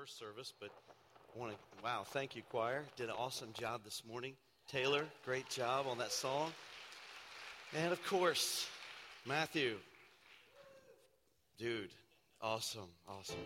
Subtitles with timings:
[0.00, 0.70] first service, but
[1.34, 2.84] I want to, wow, thank you, choir.
[2.96, 4.32] Did an awesome job this morning.
[4.66, 6.52] Taylor, great job on that song.
[7.76, 8.66] And of course,
[9.26, 9.76] Matthew.
[11.58, 11.90] Dude,
[12.40, 13.36] awesome, awesome.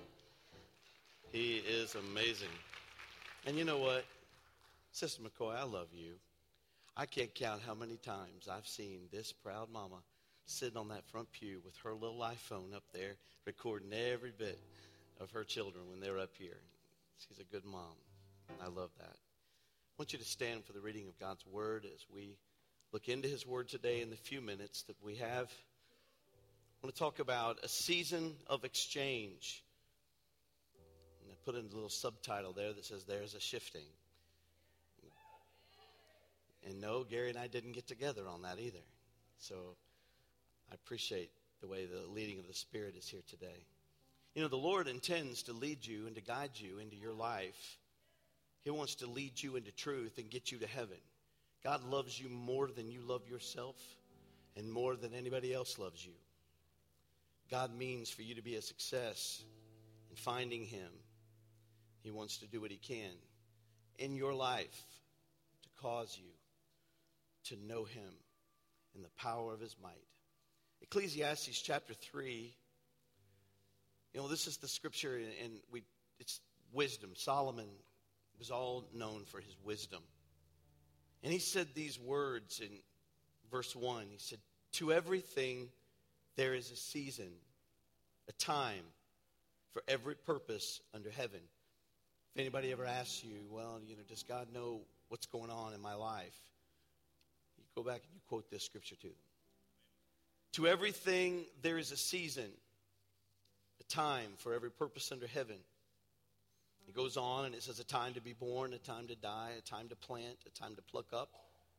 [1.33, 2.55] He is amazing.
[3.47, 4.05] And you know what?
[4.93, 6.13] Sister McCoy, I love you.
[6.97, 9.97] I can't count how many times I've seen this proud mama
[10.47, 14.61] sitting on that front pew with her little iPhone up there recording every bit
[15.21, 16.61] of her children when they're up here.
[17.19, 17.97] She's a good mom.
[18.61, 19.17] I love that.
[19.17, 22.37] I want you to stand for the reading of God's Word as we
[22.93, 25.51] look into His Word today in the few minutes that we have.
[25.51, 29.63] I want to talk about a season of exchange.
[31.23, 33.87] And I put in a little subtitle there that says, There's a shifting.
[36.67, 38.85] And no, Gary and I didn't get together on that either.
[39.39, 39.77] So
[40.71, 43.65] I appreciate the way the leading of the Spirit is here today.
[44.35, 47.79] You know, the Lord intends to lead you and to guide you into your life.
[48.63, 50.97] He wants to lead you into truth and get you to heaven.
[51.63, 53.77] God loves you more than you love yourself
[54.57, 56.13] and more than anybody else loves you.
[57.51, 59.43] God means for you to be a success
[60.11, 60.91] in finding Him.
[62.03, 63.13] He wants to do what He can
[63.99, 64.83] in your life
[65.63, 66.31] to cause you
[67.45, 68.11] to know Him
[68.97, 69.93] in the power of His might.
[70.83, 72.55] Ecclesiastes chapter 3
[74.15, 75.83] you know, this is the scripture, and we,
[76.21, 76.41] it's
[76.73, 77.11] wisdom.
[77.15, 77.67] Solomon
[78.39, 80.03] was all known for his wisdom.
[81.25, 82.69] And he said these words in
[83.51, 84.07] verse 1.
[84.11, 84.39] He said,
[84.75, 85.69] To everything
[86.37, 87.31] there is a season,
[88.29, 88.85] a time
[89.73, 91.41] for every purpose under heaven.
[92.35, 95.81] If anybody ever asks you, well, you know, does God know what's going on in
[95.81, 96.39] my life?
[97.59, 99.17] You go back and you quote this scripture to them.
[100.53, 102.51] To everything there is a season,
[103.81, 105.57] a time for every purpose under heaven.
[106.87, 109.53] It goes on and it says a time to be born, a time to die,
[109.59, 111.31] a time to plant, a time to pluck up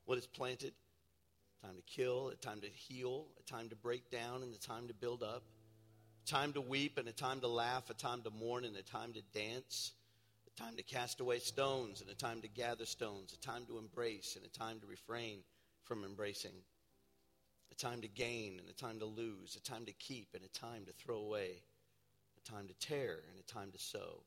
[0.06, 0.74] what is planted,
[1.64, 4.59] a time to kill, a time to heal, a time to break down, and a
[4.59, 5.44] time to build up,
[6.24, 8.84] a time to weep and a time to laugh, a time to mourn and a
[8.84, 9.94] time to dance,
[10.48, 13.78] a time to cast away stones and a time to gather stones, a time to
[13.78, 15.40] embrace and a time to refrain
[15.84, 16.52] from embracing,
[17.72, 20.59] a time to gain and a time to lose, a time to keep and a
[20.59, 21.62] time to throw away
[22.51, 24.22] time to tear and a time to sow,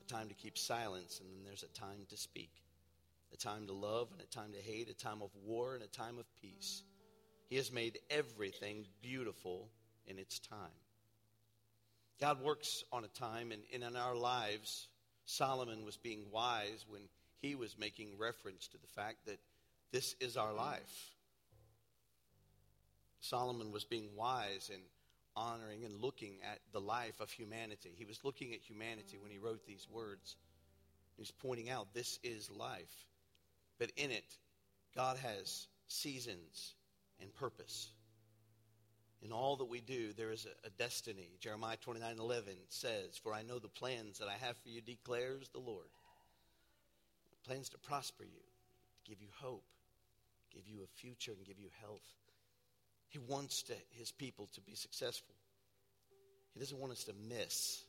[0.00, 2.50] a time to keep silence, and then there's a time to speak,
[3.32, 5.88] a time to love and a time to hate, a time of war and a
[5.88, 6.82] time of peace.
[7.48, 9.68] He has made everything beautiful
[10.06, 10.58] in its time.
[12.20, 14.88] God works on a time, and, and in our lives,
[15.24, 17.02] Solomon was being wise when
[17.40, 19.38] he was making reference to the fact that
[19.92, 21.14] this is our life.
[23.20, 24.82] Solomon was being wise and
[25.40, 27.90] honoring and looking at the life of humanity.
[27.96, 30.36] He was looking at humanity when he wrote these words.
[31.16, 33.06] He's pointing out this is life.
[33.78, 34.36] But in it,
[34.94, 36.74] God has seasons
[37.20, 37.88] and purpose.
[39.22, 41.30] In all that we do, there is a, a destiny.
[41.40, 45.48] Jeremiah 29 11 says, For I know the plans that I have for you, declares
[45.48, 45.88] the Lord.
[47.46, 48.40] Plans to prosper you,
[49.04, 49.64] to give you hope,
[50.54, 52.14] give you a future, and give you health.
[53.10, 55.34] He wants to, his people to be successful.
[56.54, 57.82] He doesn't want us to miss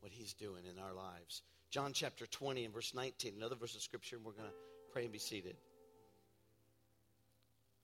[0.00, 1.42] what he's doing in our lives.
[1.70, 4.54] John chapter 20 and verse 19, another verse of scripture, and we're going to
[4.92, 5.56] pray and be seated.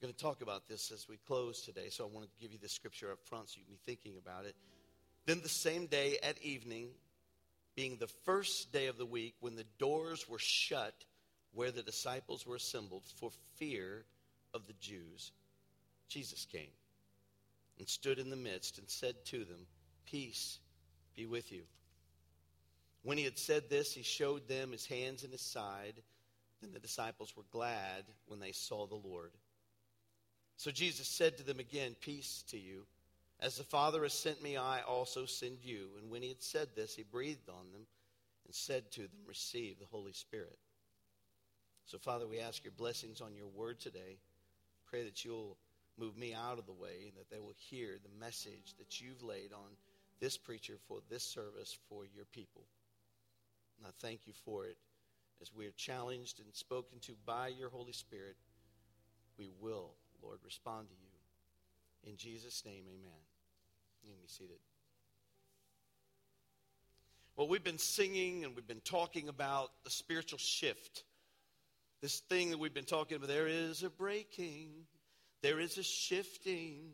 [0.00, 2.53] We're going to talk about this as we close today, so I want to give
[2.53, 4.56] you the scripture up front so you can be thinking about it.
[5.27, 6.88] Then the same day at evening,
[7.77, 10.94] being the first day of the week, when the doors were shut
[11.53, 14.05] where the disciples were assembled for fear
[14.55, 15.32] of the Jews,
[16.12, 16.71] Jesus came
[17.78, 19.67] and stood in the midst and said to them,
[20.05, 20.59] Peace
[21.17, 21.62] be with you.
[23.03, 25.95] When he had said this, he showed them his hands and his side.
[26.61, 29.33] Then the disciples were glad when they saw the Lord.
[30.59, 32.84] So Jesus said to them again, Peace to you.
[33.41, 35.89] As the Father has sent me, I also send you.
[35.99, 37.87] And when he had said this, he breathed on them
[38.47, 40.59] and said to them, Receive the Holy Spirit.
[41.87, 44.19] So, Father, we ask your blessings on your word today.
[44.87, 45.56] Pray that you'll
[45.99, 49.23] move me out of the way and that they will hear the message that you've
[49.23, 49.77] laid on
[50.21, 52.62] this preacher for this service for your people.
[53.79, 54.77] And I thank you for it.
[55.41, 58.37] As we are challenged and spoken to by your Holy Spirit,
[59.37, 59.91] we will,
[60.23, 62.11] Lord, respond to you.
[62.11, 63.21] In Jesus' name, amen.
[64.05, 64.59] You can be seated.
[67.37, 71.05] Well, we've been singing and we've been talking about the spiritual shift.
[72.00, 74.69] This thing that we've been talking about, there is a breaking
[75.43, 76.93] there is a shifting.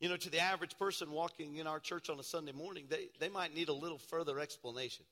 [0.00, 3.08] You know, to the average person walking in our church on a Sunday morning, they,
[3.18, 5.04] they might need a little further explanation.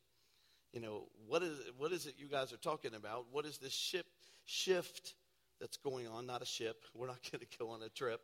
[0.73, 3.26] you know, what is, what is it you guys are talking about?
[3.31, 4.06] What is this ship,
[4.46, 5.14] shift
[5.61, 6.26] that's going on?
[6.26, 6.85] Not a ship.
[6.94, 8.23] We're not going to go on a trip.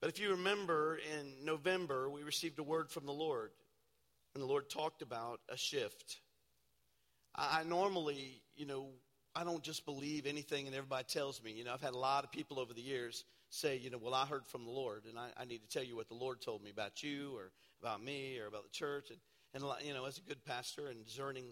[0.00, 3.50] But if you remember, in November, we received a word from the Lord.
[4.34, 6.20] And the Lord talked about a shift.
[7.34, 8.90] I, I normally, you know,
[9.34, 11.52] I don't just believe anything and everybody tells me.
[11.52, 14.14] You know, I've had a lot of people over the years say, you know, well,
[14.14, 16.40] I heard from the Lord, and I, I need to tell you what the Lord
[16.40, 19.10] told me about you or about me or about the church.
[19.10, 19.18] And,
[19.54, 21.44] and, you know, as a good pastor and discerning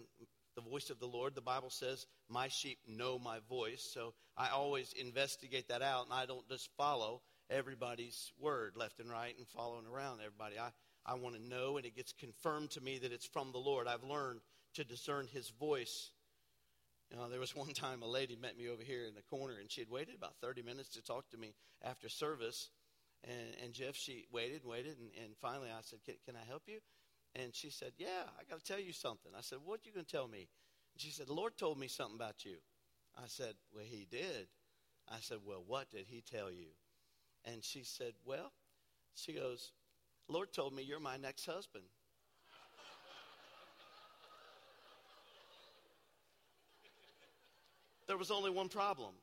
[0.55, 3.89] the voice of the Lord, the Bible says, my sheep know my voice.
[3.93, 9.09] So I always investigate that out, and I don't just follow everybody's word left and
[9.09, 10.59] right and following around everybody.
[10.59, 10.69] I,
[11.05, 13.87] I want to know, and it gets confirmed to me that it's from the Lord.
[13.87, 14.41] I've learned
[14.75, 16.11] to discern his voice.
[17.11, 19.55] You know, there was one time a lady met me over here in the corner,
[19.59, 21.53] and she had waited about 30 minutes to talk to me
[21.83, 22.69] after service.
[23.23, 26.47] And, and Jeff, she waited and waited, and, and finally I said, can, can I
[26.47, 26.79] help you?
[27.35, 29.31] And she said, Yeah, I got to tell you something.
[29.37, 30.47] I said, What you going to tell me?
[30.93, 32.57] And she said, The Lord told me something about you.
[33.17, 34.47] I said, Well, He did.
[35.07, 36.69] I said, Well, what did He tell you?
[37.45, 38.51] And she said, Well,
[39.13, 39.71] she goes,
[40.27, 41.85] Lord told me you're my next husband.
[48.09, 49.13] There was only one problem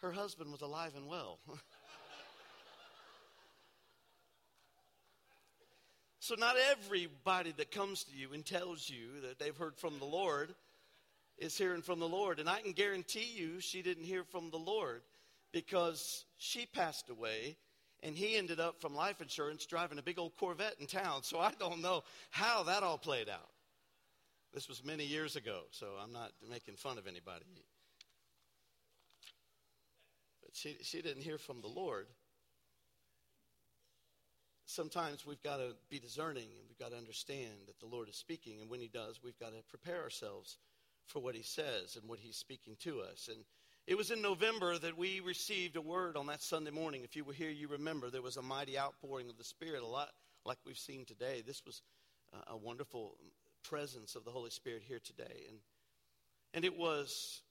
[0.00, 1.38] her husband was alive and well.
[6.20, 10.06] so, not everybody that comes to you and tells you that they've heard from the
[10.06, 10.54] Lord
[11.36, 12.40] is hearing from the Lord.
[12.40, 15.02] And I can guarantee you she didn't hear from the Lord
[15.52, 17.56] because she passed away
[18.02, 21.22] and he ended up from life insurance driving a big old Corvette in town.
[21.22, 23.50] So I don't know how that all played out.
[24.54, 27.44] This was many years ago, so I'm not making fun of anybody.
[30.52, 32.06] She, she didn't hear from the Lord.
[34.66, 38.16] Sometimes we've got to be discerning and we've got to understand that the Lord is
[38.16, 38.60] speaking.
[38.60, 40.58] And when He does, we've got to prepare ourselves
[41.06, 43.28] for what He says and what He's speaking to us.
[43.32, 43.44] And
[43.86, 47.02] it was in November that we received a word on that Sunday morning.
[47.02, 49.86] If you were here, you remember there was a mighty outpouring of the Spirit, a
[49.86, 50.10] lot
[50.44, 51.42] like we've seen today.
[51.44, 51.82] This was
[52.46, 53.16] a wonderful
[53.64, 55.44] presence of the Holy Spirit here today.
[55.48, 55.58] And,
[56.54, 57.42] and it was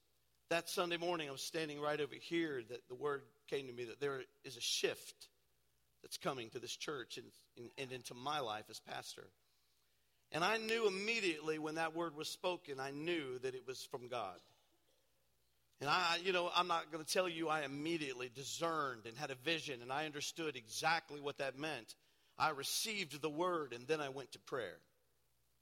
[0.50, 3.84] that Sunday morning, I was standing right over here, that the word came to me
[3.84, 5.28] that there is a shift
[6.02, 9.26] that's coming to this church and, and into my life as pastor.
[10.32, 14.08] And I knew immediately when that word was spoken, I knew that it was from
[14.08, 14.38] God.
[15.80, 19.30] And I, you know, I'm not going to tell you I immediately discerned and had
[19.30, 21.94] a vision and I understood exactly what that meant.
[22.38, 24.78] I received the word and then I went to prayer.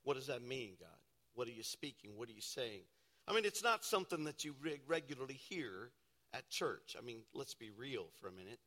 [0.03, 0.89] What does that mean, God?
[1.35, 2.13] What are you speaking?
[2.17, 2.83] What are you saying?
[3.29, 5.91] I mean, it's not something that you re- regularly hear
[6.33, 6.97] at church.
[6.99, 8.59] I mean, let's be real for a minute.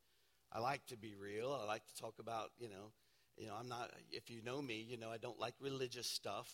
[0.52, 1.58] I like to be real.
[1.60, 2.92] I like to talk about, you know,
[3.38, 6.52] you know, I'm not, if you know me, you know, I don't like religious stuff.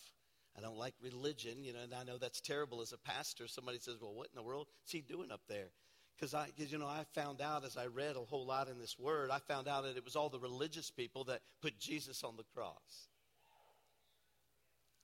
[0.56, 3.46] I don't like religion, you know, and I know that's terrible as a pastor.
[3.46, 5.68] Somebody says, well, what in the world is he doing up there?
[6.16, 8.78] Because I, cause, you know, I found out as I read a whole lot in
[8.78, 12.24] this word, I found out that it was all the religious people that put Jesus
[12.24, 13.08] on the cross.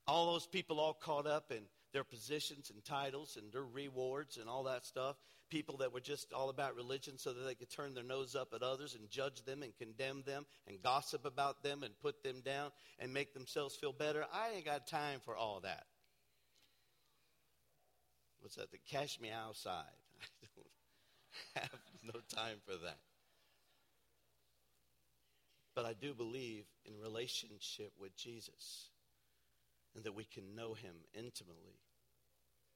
[0.07, 1.63] All those people all caught up in
[1.95, 5.15] their positions and titles and their rewards and all that stuff.
[5.49, 8.49] People that were just all about religion so that they could turn their nose up
[8.53, 12.41] at others and judge them and condemn them and gossip about them and put them
[12.43, 14.25] down and make themselves feel better.
[14.33, 15.85] I ain't got time for all that.
[18.41, 18.71] What's that?
[18.71, 19.85] The cash me outside.
[21.55, 22.97] I don't have no time for that.
[25.75, 28.89] But I do believe in relationship with Jesus
[29.95, 31.79] and that we can know him intimately.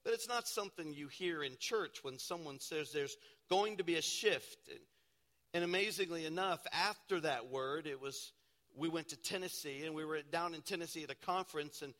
[0.03, 3.17] But it's not something you hear in church when someone says there's
[3.49, 4.69] going to be a shift.
[4.69, 4.79] And,
[5.53, 8.31] and amazingly enough, after that word, it was
[8.75, 11.93] we went to Tennessee and we were down in Tennessee at a conference and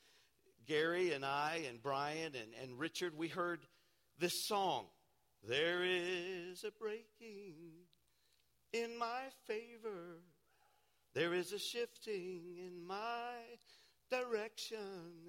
[0.65, 3.59] Gary and I and Brian and, and Richard, we heard
[4.19, 4.85] this song.
[5.47, 7.55] There is a breaking
[8.71, 10.21] in my favor.
[11.13, 13.33] There is a shifting in my
[14.11, 14.77] direction.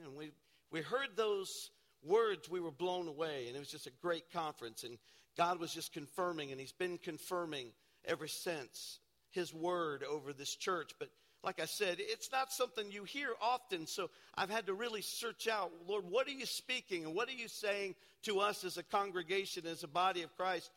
[0.04, 0.30] And we,
[0.70, 1.70] we heard those
[2.04, 3.46] words, we were blown away.
[3.46, 4.84] And it was just a great conference.
[4.84, 4.98] And
[5.36, 7.68] God was just confirming, and He's been confirming
[8.04, 8.98] ever since
[9.30, 10.92] His word over this church.
[10.98, 11.08] But
[11.42, 13.86] like I said, it's not something you hear often.
[13.86, 17.32] So I've had to really search out, Lord, what are you speaking and what are
[17.32, 20.70] you saying to us as a congregation, as a body of Christ?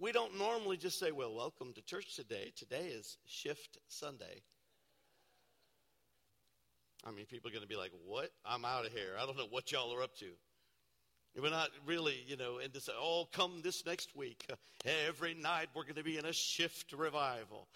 [0.00, 2.52] We don't normally just say, well, welcome to church today.
[2.56, 4.42] Today is Shift Sunday.
[7.04, 8.30] I mean, people are going to be like, what?
[8.44, 9.14] I'm out of here.
[9.20, 10.26] I don't know what y'all are up to.
[11.40, 14.48] We're not really, you know, and to say, oh, come this next week.
[15.06, 17.68] Every night we're going to be in a shift revival.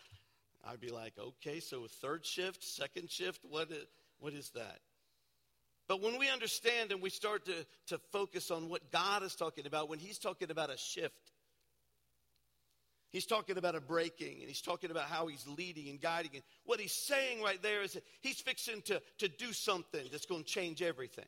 [0.66, 3.84] I'd be like, okay, so third shift, second shift, what is,
[4.18, 4.78] what is that?
[5.88, 9.66] But when we understand and we start to, to focus on what God is talking
[9.66, 11.32] about, when He's talking about a shift,
[13.10, 16.30] He's talking about a breaking, and he's talking about how he's leading and guiding.
[16.34, 20.26] And what he's saying right there is that he's fixing to, to do something that's
[20.26, 21.24] going to change everything.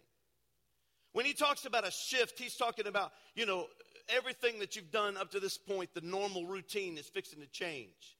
[1.12, 3.66] When he talks about a shift, he's talking about, you know,
[4.08, 8.16] everything that you've done up to this point, the normal routine is fixing to change.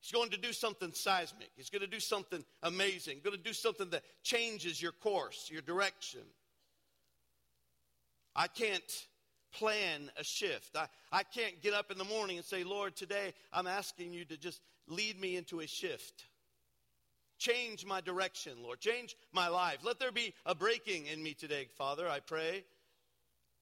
[0.00, 1.48] He's going to do something seismic.
[1.56, 3.20] He's going to do something amazing.
[3.24, 6.20] Going to do something that changes your course, your direction.
[8.36, 9.06] I can't
[9.52, 10.76] plan a shift.
[10.76, 14.24] I, I can't get up in the morning and say, Lord, today I'm asking you
[14.26, 16.24] to just lead me into a shift.
[17.38, 18.80] Change my direction, Lord.
[18.80, 19.78] Change my life.
[19.84, 22.64] Let there be a breaking in me today, Father, I pray.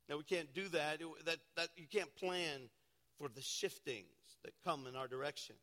[0.09, 1.01] No, we can't do that.
[1.25, 1.69] That, that.
[1.77, 2.71] You can't plan
[3.19, 4.07] for the shiftings
[4.45, 5.57] that come in our direction,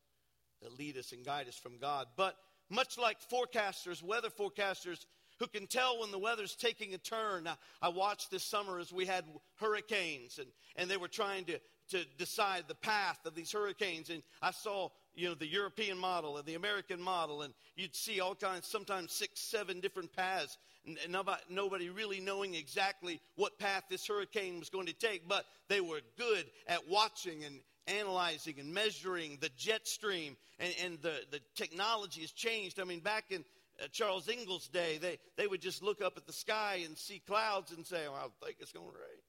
[0.62, 2.08] that lead us and guide us from God.
[2.16, 2.36] But
[2.70, 5.06] much like forecasters, weather forecasters,
[5.40, 7.44] who can tell when the weather's taking a turn.
[7.44, 9.26] Now, I watched this summer as we had
[9.56, 11.60] hurricanes, and, and they were trying to,
[11.90, 14.10] to decide the path of these hurricanes.
[14.10, 18.20] And I saw, you know, the European model and the American model, and you'd see
[18.20, 23.60] all kinds, sometimes six, seven different paths, and, and nobody, nobody really knowing exactly what
[23.60, 25.28] path this hurricane was going to take.
[25.28, 31.02] But they were good at watching and analyzing and measuring the jet stream, and, and
[31.02, 32.80] the, the technology has changed.
[32.80, 33.44] I mean, back in
[33.92, 37.72] Charles Ingalls' day, they, they would just look up at the sky and see clouds
[37.72, 39.24] and say, well, I think it's going to rain.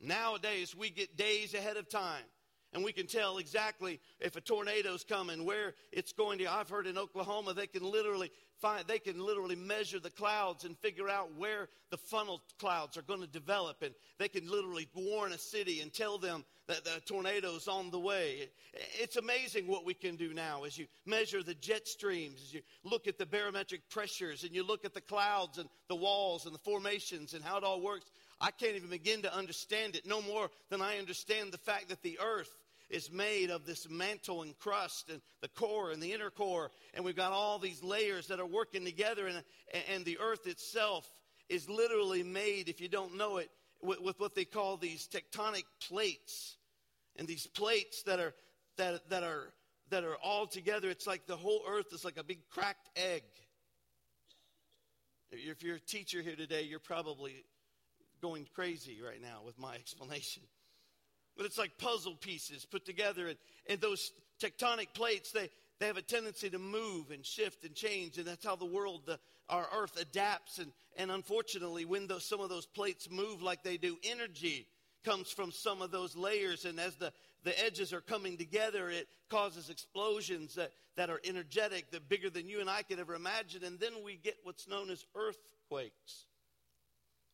[0.00, 2.24] Nowadays, we get days ahead of time.
[2.74, 6.52] And we can tell exactly if a tornado's coming, where it's going to.
[6.52, 10.76] I've heard in Oklahoma they can literally find, they can literally measure the clouds and
[10.78, 13.82] figure out where the funnel clouds are going to develop.
[13.82, 17.98] And they can literally warn a city and tell them that the tornado's on the
[17.98, 18.50] way.
[19.00, 22.60] It's amazing what we can do now as you measure the jet streams, as you
[22.84, 26.54] look at the barometric pressures, and you look at the clouds and the walls and
[26.54, 28.10] the formations and how it all works.
[28.40, 32.02] I can't even begin to understand it no more than I understand the fact that
[32.02, 32.50] the earth
[32.88, 36.70] is made of this mantle and crust and the core and the inner core.
[36.94, 39.26] And we've got all these layers that are working together.
[39.26, 39.42] And,
[39.92, 41.06] and the earth itself
[41.48, 43.50] is literally made, if you don't know it,
[43.82, 46.56] with, with what they call these tectonic plates.
[47.16, 48.34] And these plates that are,
[48.76, 49.52] that, that are,
[49.90, 53.22] that are all together, it's like the whole earth is like a big cracked egg.
[55.30, 57.44] If you're a teacher here today, you're probably
[58.20, 60.42] going crazy right now with my explanation.
[61.36, 65.96] But it's like puzzle pieces put together, and, and those tectonic plates, they, they have
[65.96, 69.68] a tendency to move and shift and change, and that's how the world, the, our
[69.76, 70.58] earth adapts.
[70.58, 74.66] And, and unfortunately, when those, some of those plates move like they do, energy
[75.04, 77.12] comes from some of those layers, and as the,
[77.44, 82.48] the edges are coming together, it causes explosions that, that are energetic, that bigger than
[82.48, 86.26] you and I could ever imagine, and then we get what's known as earthquakes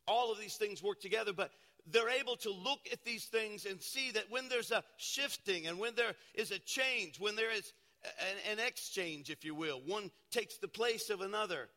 [0.07, 1.51] all of these things work together, but
[1.91, 5.79] they're able to look at these things and see that when there's a shifting and
[5.79, 7.73] when there is a change, when there is
[8.21, 11.69] an, an exchange, if you will, one takes the place of another,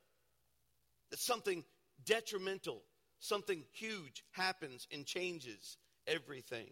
[1.10, 1.64] that something
[2.06, 2.82] detrimental,
[3.20, 6.72] something huge happens and changes everything.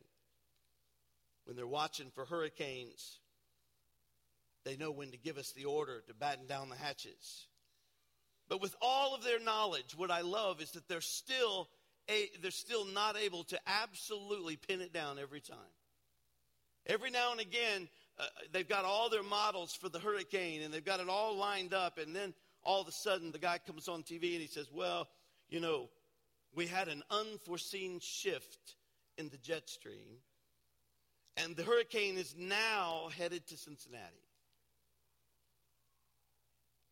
[1.46, 3.20] When they're watching for hurricanes,
[4.64, 7.48] they know when to give us the order to batten down the hatches.
[8.48, 11.68] But with all of their knowledge, what I love is that they're still
[12.10, 15.58] a, they're still not able to absolutely pin it down every time.
[16.86, 20.86] Every now and again, uh, they've got all their models for the hurricane and they've
[20.86, 22.34] got it all lined up, and then
[22.64, 25.08] all of a sudden the guy comes on TV and he says, "Well,
[25.50, 25.90] you know,
[26.54, 28.76] we had an unforeseen shift
[29.18, 30.22] in the jet stream,
[31.38, 34.22] and the hurricane is now headed to Cincinnati."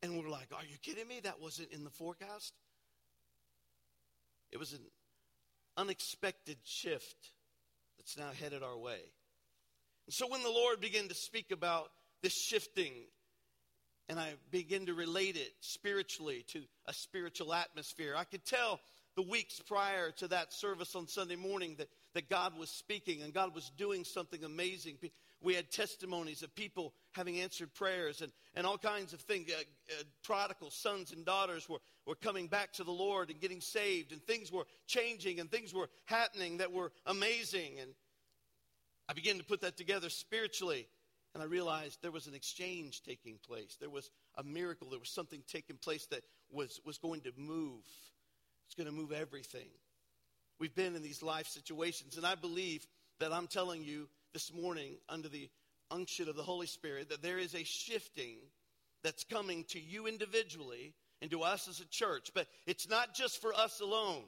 [0.03, 1.21] And we're like, are you kidding me?
[1.23, 2.53] That wasn't in the forecast.
[4.51, 4.81] It was an
[5.77, 7.31] unexpected shift
[7.97, 8.99] that's now headed our way.
[10.05, 11.89] And so when the Lord began to speak about
[12.21, 12.91] this shifting,
[14.09, 18.81] and I begin to relate it spiritually to a spiritual atmosphere, I could tell
[19.15, 23.33] the weeks prior to that service on Sunday morning that, that God was speaking and
[23.33, 24.97] God was doing something amazing.
[25.43, 29.51] We had testimonies of people having answered prayers and, and all kinds of things.
[29.51, 33.59] Uh, uh, prodigal sons and daughters were, were coming back to the Lord and getting
[33.59, 37.79] saved, and things were changing and things were happening that were amazing.
[37.81, 37.91] And
[39.09, 40.87] I began to put that together spiritually,
[41.33, 43.75] and I realized there was an exchange taking place.
[43.81, 44.89] There was a miracle.
[44.89, 46.21] There was something taking place that
[46.51, 47.83] was, was going to move.
[48.65, 49.67] It's going to move everything.
[50.57, 52.87] We've been in these life situations, and I believe
[53.19, 55.47] that I'm telling you this morning under the
[55.91, 58.37] unction of the Holy Spirit that there is a shifting
[59.03, 62.31] that's coming to you individually and to us as a church.
[62.33, 64.23] But it's not just for us alone.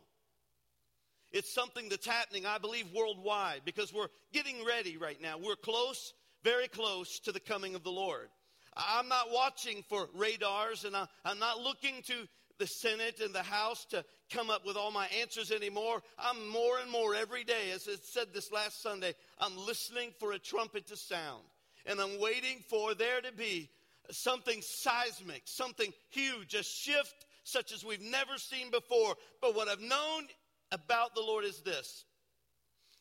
[1.32, 5.38] It's something that's happening, I believe, worldwide because we're getting ready right now.
[5.38, 8.30] We're close, very close to the coming of the Lord.
[8.78, 13.86] I'm not watching for radars and I'm not looking to the Senate and the House
[13.86, 16.02] to come up with all my answers anymore.
[16.18, 20.32] I'm more and more every day, as I said this last Sunday, I'm listening for
[20.32, 21.44] a trumpet to sound.
[21.86, 23.70] And I'm waiting for there to be
[24.12, 29.16] something seismic, something huge, a shift such as we've never seen before.
[29.42, 30.28] But what I've known
[30.72, 32.06] about the Lord is this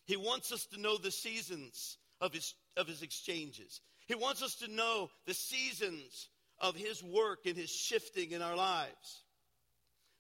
[0.04, 4.56] He wants us to know the seasons of His, of his exchanges, He wants us
[4.56, 6.28] to know the seasons
[6.60, 9.23] of His work and His shifting in our lives.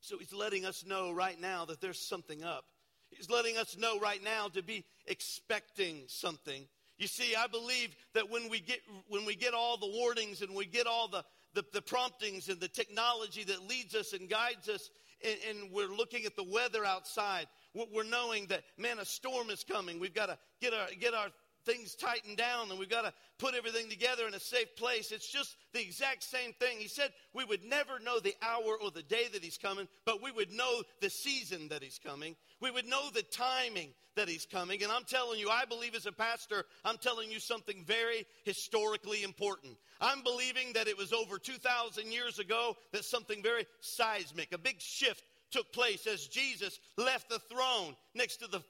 [0.04, 2.66] So He's letting us know right now that there's something up.
[3.08, 6.66] He's letting us know right now to be expecting something.
[6.98, 10.54] You see, I believe that when we get when we get all the warnings and
[10.54, 14.68] we get all the, the, the promptings and the technology that leads us and guides
[14.68, 14.90] us,
[15.24, 19.64] and, and we're looking at the weather outside, we're knowing that man, a storm is
[19.64, 19.98] coming.
[19.98, 21.28] We've got to get our get our
[21.64, 25.12] things tightened down and we've got to put everything together in a safe place.
[25.12, 26.78] It's just the exact same thing.
[26.78, 30.22] He said we would never know the hour or the day that he's coming, but
[30.22, 32.36] we would know the season that he's coming.
[32.60, 34.82] We would know the timing that he's coming.
[34.82, 39.22] And I'm telling you, I believe as a pastor, I'm telling you something very historically
[39.22, 39.76] important.
[40.00, 44.80] I'm believing that it was over 2,000 years ago that something very seismic, a big
[44.80, 48.62] shift took place as Jesus left the throne next to the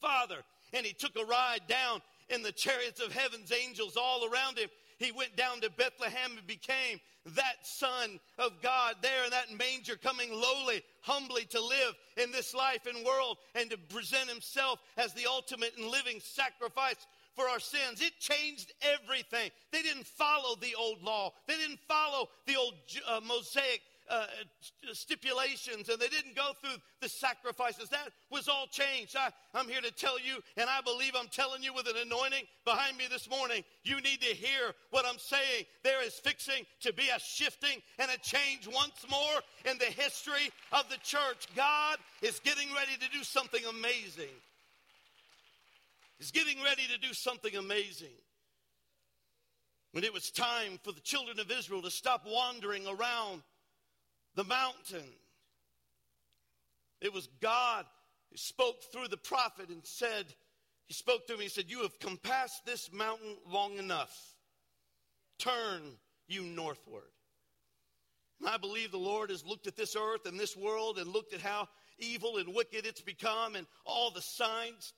[0.00, 4.58] Father and he took a ride down in the chariots of heaven's angels all around
[4.58, 4.68] him.
[4.98, 7.00] He went down to Bethlehem and became
[7.34, 12.54] that Son of God there in that manger, coming lowly, humbly to live in this
[12.54, 17.60] life and world and to present himself as the ultimate and living sacrifice for our
[17.60, 18.00] sins.
[18.00, 19.50] It changed everything.
[19.72, 22.74] They didn't follow the old law, they didn't follow the old
[23.06, 24.26] uh, Mosaic uh,
[24.92, 27.88] stipulations and they didn't go through the sacrifices.
[27.88, 29.16] That was all changed.
[29.16, 32.44] I, I'm here to tell you, and I believe I'm telling you with an anointing
[32.64, 33.62] behind me this morning.
[33.84, 35.64] You need to hear what I'm saying.
[35.82, 39.40] There is fixing to be a shifting and a change once more
[39.70, 41.48] in the history of the church.
[41.54, 44.34] God is getting ready to do something amazing.
[46.18, 48.14] He's getting ready to do something amazing
[49.92, 53.42] when it was time for the children of Israel to stop wandering around
[54.36, 55.08] the mountain.
[57.00, 57.84] It was God
[58.30, 60.26] who spoke through the prophet and said,
[60.86, 64.16] He spoke to me, He said, You have compassed this mountain long enough.
[65.38, 65.82] Turn
[66.28, 67.02] you northward.
[68.40, 71.32] And I believe the Lord has looked at this earth and this world and looked
[71.32, 71.68] at how
[71.98, 74.92] evil and wicked it's become and all the signs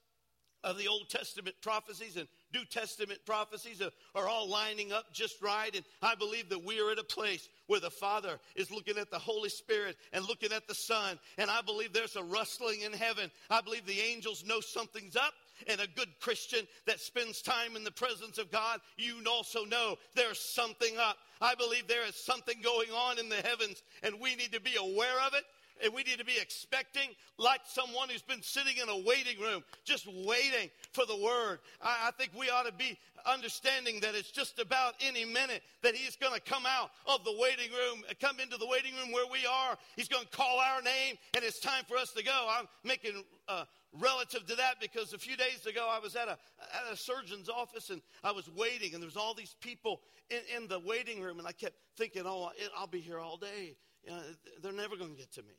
[0.65, 3.83] of the Old Testament prophecies and New Testament prophecies
[4.15, 5.75] are all lining up just right.
[5.75, 9.11] And I believe that we are at a place where the Father is looking at
[9.11, 11.19] the Holy Spirit and looking at the Son.
[11.37, 13.31] And I believe there's a rustling in heaven.
[13.51, 15.35] I believe the angels know something's up.
[15.67, 19.97] And a good Christian that spends time in the presence of God, you also know
[20.15, 21.17] there's something up.
[21.41, 24.77] I believe there is something going on in the heavens, and we need to be
[24.77, 25.45] aware of it
[25.83, 29.63] and we need to be expecting like someone who's been sitting in a waiting room,
[29.85, 31.59] just waiting for the word.
[31.83, 35.95] I, I think we ought to be understanding that it's just about any minute that
[35.95, 39.27] he's going to come out of the waiting room, come into the waiting room where
[39.31, 39.77] we are.
[39.97, 42.49] He's going to call our name, and it's time for us to go.
[42.51, 46.33] I'm making uh, relative to that because a few days ago I was at a,
[46.33, 50.63] at a surgeon's office and I was waiting, and there was all these people in,
[50.63, 53.77] in the waiting room, and I kept thinking, oh, I'll be here all day.
[54.05, 54.21] You know,
[54.63, 55.55] they're never going to get to me.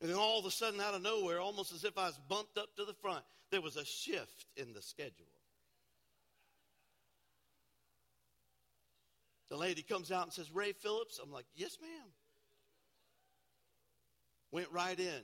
[0.00, 2.58] And then all of a sudden, out of nowhere, almost as if I was bumped
[2.58, 5.26] up to the front, there was a shift in the schedule.
[9.48, 11.20] The lady comes out and says, Ray Phillips.
[11.22, 12.08] I'm like, yes, ma'am.
[14.50, 15.22] Went right in.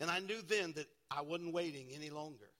[0.00, 2.50] And I knew then that I wasn't waiting any longer.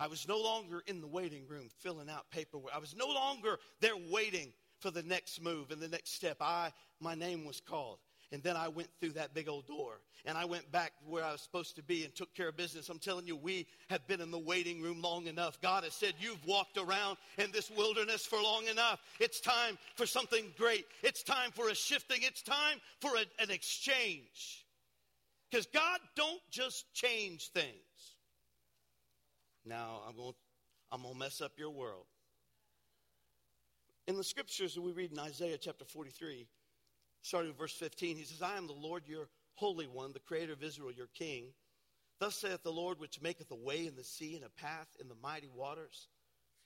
[0.00, 2.72] I was no longer in the waiting room filling out paperwork.
[2.74, 6.38] I was no longer there waiting for the next move and the next step.
[6.40, 7.98] I, my name was called.
[8.34, 11.30] And then I went through that big old door and I went back where I
[11.30, 12.88] was supposed to be and took care of business.
[12.88, 15.60] I'm telling you, we have been in the waiting room long enough.
[15.60, 18.98] God has said, You've walked around in this wilderness for long enough.
[19.20, 20.84] It's time for something great.
[21.04, 22.18] It's time for a shifting.
[22.22, 24.66] It's time for a, an exchange.
[25.48, 27.68] Because God don't just change things.
[29.64, 30.34] Now, I'm going,
[30.90, 32.06] I'm going to mess up your world.
[34.08, 36.48] In the scriptures that we read in Isaiah chapter 43,
[37.24, 40.52] starting with verse 15, he says, I am the Lord your Holy One, the Creator
[40.52, 41.46] of Israel, your King.
[42.20, 45.08] Thus saith the Lord, which maketh a way in the sea and a path in
[45.08, 46.08] the mighty waters.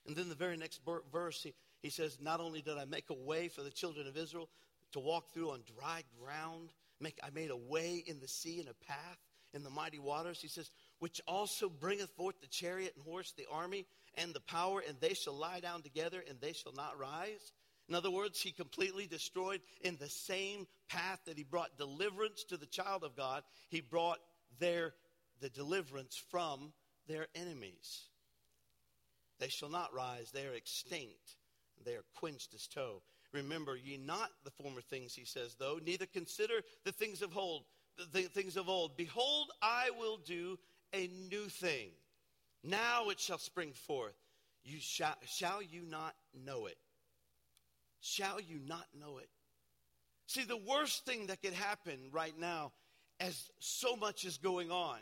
[0.07, 0.81] And then the very next
[1.13, 4.17] verse, he, he says, Not only did I make a way for the children of
[4.17, 4.49] Israel,
[4.93, 6.71] to walk through on dry ground.
[7.01, 9.19] Make, I made a way in the sea and a path
[9.55, 10.41] in the mighty waters.
[10.41, 14.83] He says, which also bringeth forth the chariot and horse, the army, and the power,
[14.87, 17.53] and they shall lie down together, and they shall not rise.
[17.89, 22.57] In other words, he completely destroyed in the same path that he brought deliverance to
[22.57, 24.19] the child of God, he brought
[24.59, 24.95] their
[25.41, 26.73] the deliverance from
[27.07, 28.03] their enemies.
[29.39, 31.37] They shall not rise, they are extinct,
[31.85, 33.03] they are quenched as tow.
[33.33, 37.65] Remember ye not the former things, he says, though, neither consider the things of old,
[38.13, 38.97] the things of old.
[38.97, 40.59] Behold, I will do
[40.93, 41.91] a new thing.
[42.65, 44.17] Now it shall spring forth.
[44.65, 46.79] You shall, shall you not know it?
[48.01, 49.29] Shall you not know it?
[50.27, 52.73] See, the worst thing that could happen right now,
[53.19, 54.99] as so much is going on,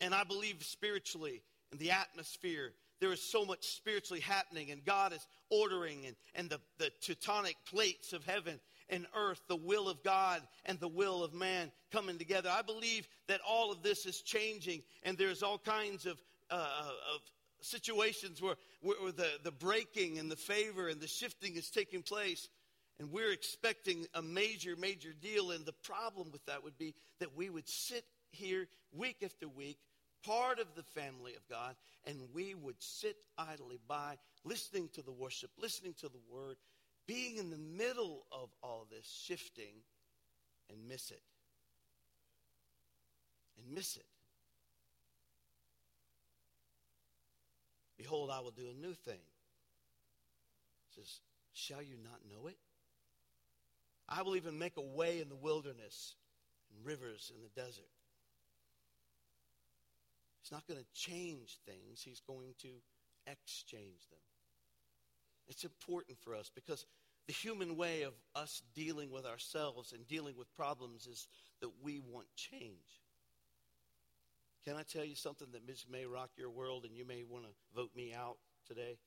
[0.00, 5.12] and I believe spiritually in the atmosphere, there is so much spiritually happening, and God
[5.12, 10.02] is ordering, and, and the, the tectonic plates of heaven and earth, the will of
[10.02, 12.50] God and the will of man coming together.
[12.52, 17.20] I believe that all of this is changing, and there's all kinds of, uh, of
[17.60, 22.48] situations where, where the, the breaking and the favor and the shifting is taking place.
[22.98, 25.50] And we're expecting a major, major deal.
[25.50, 29.78] And the problem with that would be that we would sit here week after week,
[30.24, 35.12] part of the family of God, and we would sit idly by, listening to the
[35.12, 36.56] worship, listening to the word,
[37.06, 39.82] being in the middle of all this shifting
[40.70, 41.22] and miss it.
[43.58, 44.06] And miss it.
[48.06, 49.18] Behold, I will do a new thing.
[50.94, 51.18] Says,
[51.52, 52.56] Shall you not know it?
[54.08, 56.14] I will even make a way in the wilderness
[56.70, 57.90] and rivers in the desert.
[60.40, 62.68] He's not going to change things, he's going to
[63.26, 64.20] exchange them.
[65.48, 66.86] It's important for us because
[67.26, 71.26] the human way of us dealing with ourselves and dealing with problems is
[71.60, 73.02] that we want change.
[74.66, 77.50] Can I tell you something that may rock your world and you may want to
[77.72, 78.98] vote me out today?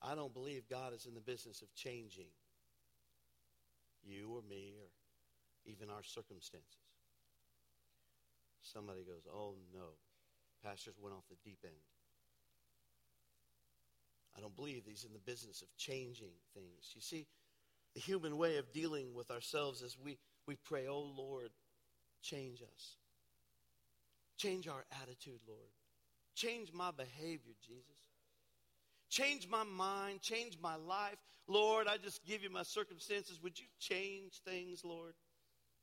[0.00, 2.30] I don't believe God is in the business of changing
[4.04, 4.86] you or me or
[5.66, 6.78] even our circumstances.
[8.62, 9.96] Somebody goes, Oh no,
[10.64, 11.74] pastors went off the deep end.
[14.36, 16.92] I don't believe he's in the business of changing things.
[16.94, 17.26] You see,
[17.94, 21.50] the human way of dealing with ourselves is we, we pray, Oh Lord,
[22.22, 22.96] change us.
[24.42, 25.70] Change our attitude, Lord.
[26.34, 27.84] Change my behavior, Jesus.
[29.08, 31.18] Change my mind, change my life.
[31.46, 33.40] Lord, I just give you my circumstances.
[33.40, 35.14] Would you change things, Lord?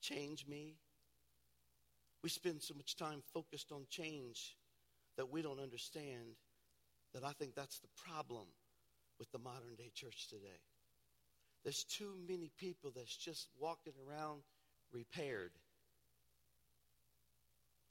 [0.01, 0.75] Change me.
[2.21, 4.57] We spend so much time focused on change
[5.15, 6.35] that we don't understand
[7.13, 8.47] that I think that's the problem
[9.19, 10.59] with the modern day church today.
[11.63, 14.41] There's too many people that's just walking around
[14.91, 15.51] repaired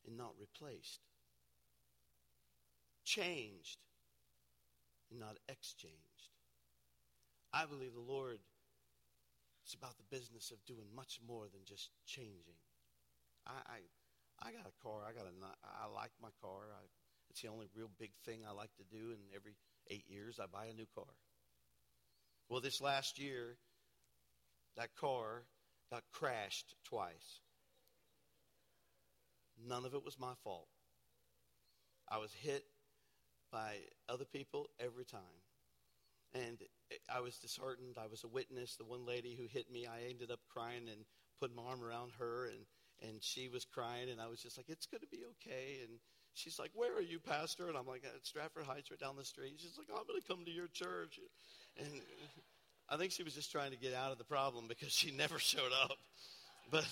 [0.09, 1.01] and not replaced,
[3.05, 3.79] changed
[5.11, 6.33] and not exchanged.
[7.53, 8.39] I believe the Lord
[9.67, 12.57] is about the business of doing much more than just changing.
[13.47, 15.03] I, I, I got a car.
[15.09, 15.33] I got a.
[15.65, 16.73] I like my car.
[16.73, 16.85] I
[17.31, 19.53] it's the only real big thing I like to do, and every
[19.91, 21.13] eight years I buy a new car.
[22.49, 23.57] Well, this last year,
[24.77, 25.43] that car
[25.91, 27.41] got crashed twice.
[29.67, 30.69] None of it was my fault.
[32.09, 32.65] I was hit
[33.53, 33.77] by
[34.09, 35.21] other people every time.
[36.35, 36.59] And
[37.13, 37.97] I was disheartened.
[37.99, 38.77] I was a witness.
[38.77, 41.05] The one lady who hit me, I ended up crying and
[41.41, 42.67] put my arm around her, and,
[43.09, 45.79] and she was crying, and I was just like, it's going to be okay.
[45.83, 45.99] And
[46.35, 47.69] she's like, Where are you, Pastor?
[47.69, 49.55] And I'm like, At Stratford Heights, right down the street.
[49.57, 51.19] She's like, I'm going to come to your church.
[51.79, 52.03] And
[52.91, 55.39] I think she was just trying to get out of the problem because she never
[55.39, 55.97] showed up.
[56.71, 56.87] But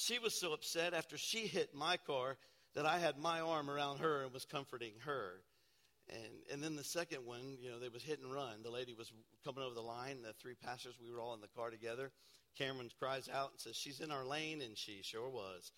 [0.00, 2.38] she was so upset after she hit my car
[2.74, 5.42] that I had my arm around her and was comforting her.
[6.08, 8.62] And, and then the second one, you know, they was hit and run.
[8.62, 9.12] The lady was
[9.44, 10.22] coming over the line.
[10.22, 12.10] The three pastors, we were all in the car together.
[12.56, 15.70] Cameron cries out and says, She's in our lane, and she sure was.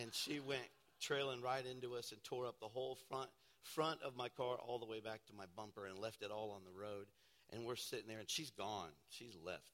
[0.00, 0.68] And she went
[1.00, 3.30] trailing right into us and tore up the whole front
[3.62, 6.50] front of my car all the way back to my bumper and left it all
[6.50, 7.06] on the road.
[7.52, 8.90] And we're sitting there, and she's gone.
[9.08, 9.64] She's left.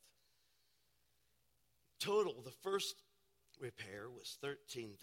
[2.01, 2.97] Total, the first
[3.61, 4.97] repair was $13,000.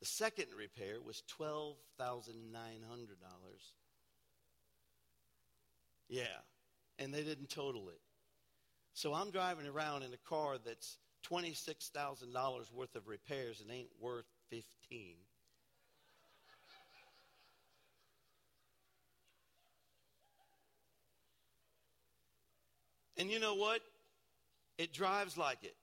[0.00, 1.76] The second repair was $12,900.
[6.08, 6.24] Yeah,
[6.98, 8.00] and they didn't total it.
[8.92, 14.26] So I'm driving around in a car that's $26,000 worth of repairs and ain't worth
[14.50, 15.16] 15.
[23.16, 23.80] And you know what?
[24.76, 25.76] It drives like it.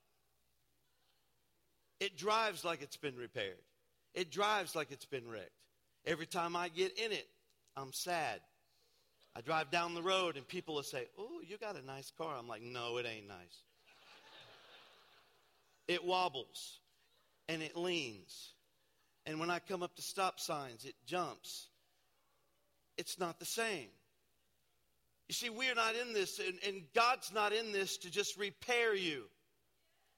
[2.02, 3.62] It drives like it's been repaired.
[4.16, 5.52] It drives like it's been wrecked.
[6.04, 7.28] Every time I get in it,
[7.78, 8.42] I'm sad.
[9.36, 12.36] I drive down the road and people will say, Oh, you got a nice car.
[12.38, 13.64] I'm like, No, it ain't nice.
[15.88, 16.80] it wobbles
[17.48, 18.54] and it leans.
[19.28, 21.68] And when I come up to stop signs, it jumps.
[22.98, 23.90] It's not the same.
[25.30, 28.96] You see, we're not in this, and, and God's not in this to just repair
[28.96, 29.26] you.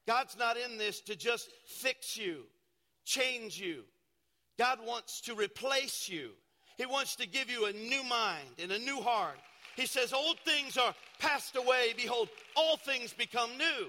[0.07, 2.43] God's not in this to just fix you,
[3.05, 3.83] change you.
[4.57, 6.29] God wants to replace you.
[6.77, 9.37] He wants to give you a new mind and a new heart.
[9.75, 11.93] He says, Old things are passed away.
[11.95, 13.87] Behold, all things become new.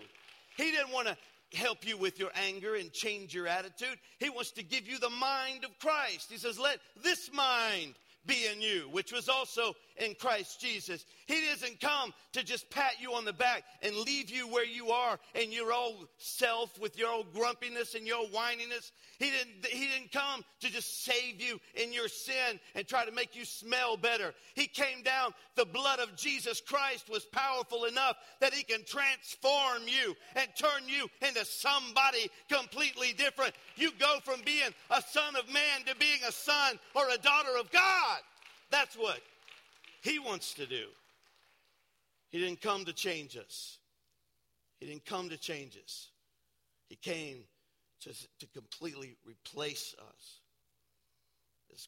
[0.57, 1.16] He didn't want to
[1.57, 3.98] help you with your anger and change your attitude.
[4.18, 6.31] He wants to give you the mind of Christ.
[6.31, 7.94] He says, Let this mind
[8.26, 11.04] be in you, which was also in Christ Jesus.
[11.26, 14.90] He doesn't come to just pat you on the back and leave you where you
[14.90, 18.90] are in your old self with your old grumpiness and your old whininess.
[19.18, 23.12] He didn't, he didn't come to just save you in your sin and try to
[23.12, 24.34] make you smell better.
[24.54, 25.32] He came down.
[25.54, 30.88] The blood of Jesus Christ was powerful enough that he can transform you and turn
[30.88, 33.54] you into somebody completely different.
[33.76, 37.56] You go from being a son of man to being a son or a daughter
[37.58, 38.13] of God.
[38.74, 39.20] That's what
[40.02, 40.87] he wants to do.
[42.30, 43.78] He didn't come to change us.
[44.80, 46.08] He didn't come to change us.
[46.88, 47.44] He came
[48.00, 48.10] to,
[48.40, 50.40] to completely replace us.
[51.72, 51.87] As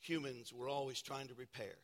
[0.00, 1.76] humans, we're always trying to repair.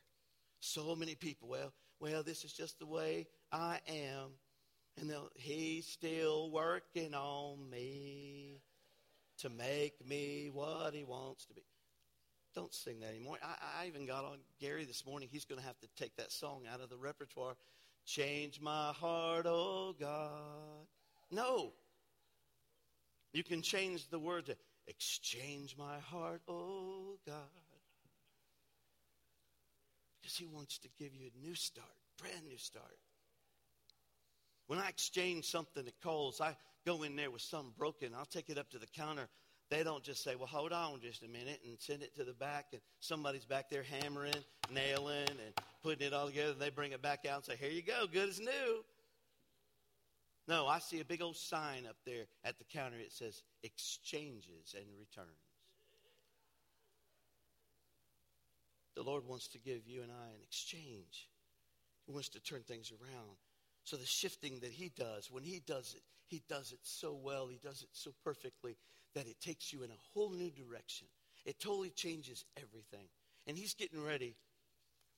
[0.61, 4.29] So many people, well, well, this is just the way I am.
[5.01, 8.61] And he's still working on me
[9.39, 11.63] to make me what he wants to be.
[12.55, 13.39] Don't sing that anymore.
[13.43, 15.29] I, I even got on Gary this morning.
[15.31, 17.57] He's going to have to take that song out of the repertoire.
[18.07, 20.87] Change my heart, oh God.
[21.31, 21.73] No.
[23.33, 27.35] You can change the word to exchange my heart, oh God.
[30.21, 31.89] Because he wants to give you a new start,
[32.19, 32.99] brand new start.
[34.69, 38.13] When I exchange something at Kohl's, I go in there with something broken.
[38.17, 39.29] I'll take it up to the counter.
[39.75, 42.33] They don't just say, well, hold on just a minute and send it to the
[42.33, 44.33] back, and somebody's back there hammering,
[44.73, 46.53] nailing, and putting it all together.
[46.53, 48.85] And they bring it back out and say, here you go, good as new.
[50.47, 52.99] No, I see a big old sign up there at the counter.
[53.01, 55.27] It says exchanges and returns.
[58.95, 61.29] The Lord wants to give you and I an exchange.
[62.07, 63.37] He wants to turn things around.
[63.83, 67.49] So the shifting that he does, when he does it, he does it so well,
[67.49, 68.77] he does it so perfectly
[69.15, 71.07] that it takes you in a whole new direction.
[71.45, 73.07] It totally changes everything.
[73.47, 74.35] And he's getting ready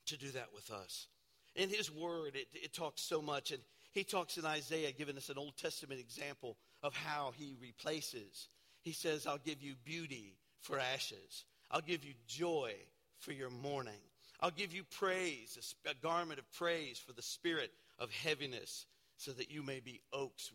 [0.07, 1.07] to do that with us.
[1.55, 3.53] In his word, it, it talks so much.
[3.53, 3.61] And
[3.93, 8.49] he talks in Isaiah, giving us an Old Testament example of how he replaces.
[8.83, 12.73] He says, I'll give you beauty for ashes, I'll give you joy
[13.19, 13.95] for your mourning.
[14.41, 18.85] I'll give you praise, a garment of praise for the spirit of heaviness,
[19.17, 20.51] so that you may be oaks,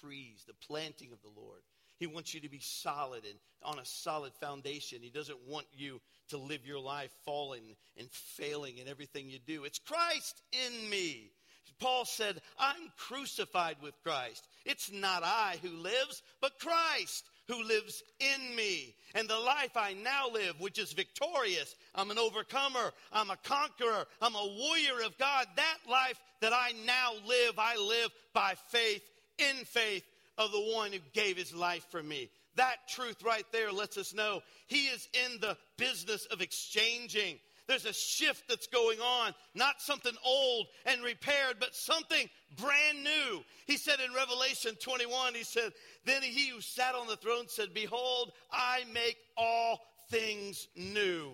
[0.00, 1.60] trees, the planting of the Lord.
[1.98, 4.98] He wants you to be solid and on a solid foundation.
[5.02, 9.64] He doesn't want you to live your life falling and failing in everything you do.
[9.64, 11.32] It's Christ in me.
[11.80, 14.48] Paul said, I'm crucified with Christ.
[14.64, 18.94] It's not I who lives, but Christ who lives in me.
[19.14, 24.06] And the life I now live, which is victorious, I'm an overcomer, I'm a conqueror,
[24.20, 25.46] I'm a warrior of God.
[25.56, 29.02] That life that I now live, I live by faith,
[29.38, 30.04] in faith
[30.38, 32.30] of the one who gave his life for me.
[32.56, 37.38] That truth right there lets us know he is in the business of exchanging.
[37.66, 43.44] There's a shift that's going on, not something old and repaired, but something brand new.
[43.66, 45.72] He said in Revelation 21, he said,
[46.06, 51.30] Then he who sat on the throne said, Behold, I make all things new.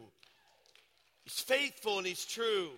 [1.22, 2.70] He's faithful and he's true.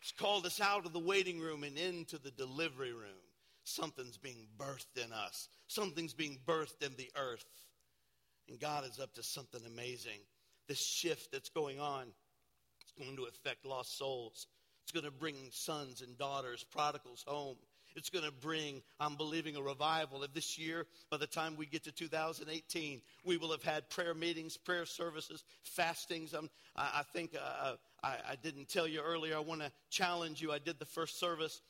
[0.00, 3.19] He's called us out of the waiting room and into the delivery room.
[3.70, 7.44] Something's being birthed in us, something's being birthed in the earth.
[8.48, 10.18] And God is up to something amazing.
[10.66, 12.06] This shift that's going on,
[12.80, 14.48] it's going to affect lost souls.
[14.82, 17.56] It's going to bring sons and daughters, prodigals home.
[17.96, 20.86] It's going to bring, I'm believing, a revival of this year.
[21.10, 25.44] By the time we get to 2018, we will have had prayer meetings, prayer services,
[25.62, 26.34] fastings.
[26.34, 29.36] I'm, I, I think uh, I, I didn't tell you earlier.
[29.36, 30.52] I want to challenge you.
[30.52, 31.69] I did the first service uh,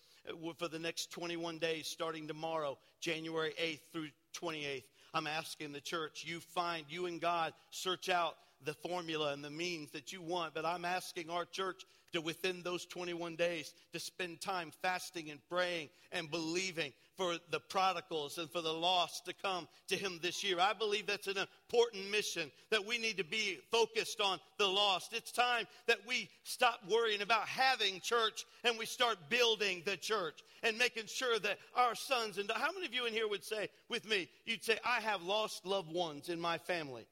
[0.59, 4.85] for the next 21 days, starting tomorrow, January 8th through 28th.
[5.13, 9.51] I'm asking the church, you find, you and God, search out the formula and the
[9.51, 10.55] means that you want.
[10.55, 15.41] But I'm asking our church to within those 21 days to spend time fasting and
[15.49, 20.43] praying and believing for the prodigals and for the lost to come to him this
[20.43, 20.59] year.
[20.59, 25.13] I believe that's an important mission that we need to be focused on the lost.
[25.13, 30.41] It's time that we stop worrying about having church and we start building the church
[30.63, 33.69] and making sure that our sons and how many of you in here would say
[33.89, 37.07] with me, you'd say, I have lost loved ones in my family.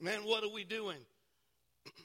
[0.00, 0.98] Man, what are we doing?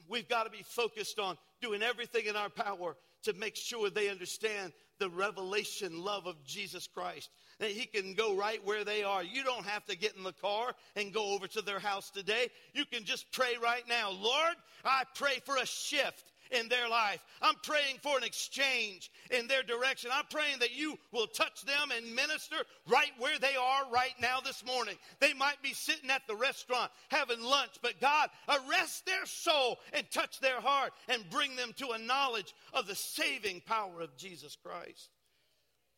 [0.07, 4.09] We've got to be focused on doing everything in our power to make sure they
[4.09, 7.29] understand the revelation love of Jesus Christ.
[7.59, 9.23] That He can go right where they are.
[9.23, 12.47] You don't have to get in the car and go over to their house today.
[12.73, 14.11] You can just pray right now.
[14.11, 17.23] Lord, I pray for a shift in their life.
[17.41, 20.11] I'm praying for an exchange in their direction.
[20.13, 22.57] I'm praying that you will touch them and minister
[22.87, 24.95] right where they are right now this morning.
[25.19, 30.09] They might be sitting at the restaurant having lunch, but God, arrest their soul and
[30.11, 34.55] touch their heart and bring them to a knowledge of the saving power of Jesus
[34.55, 35.09] Christ.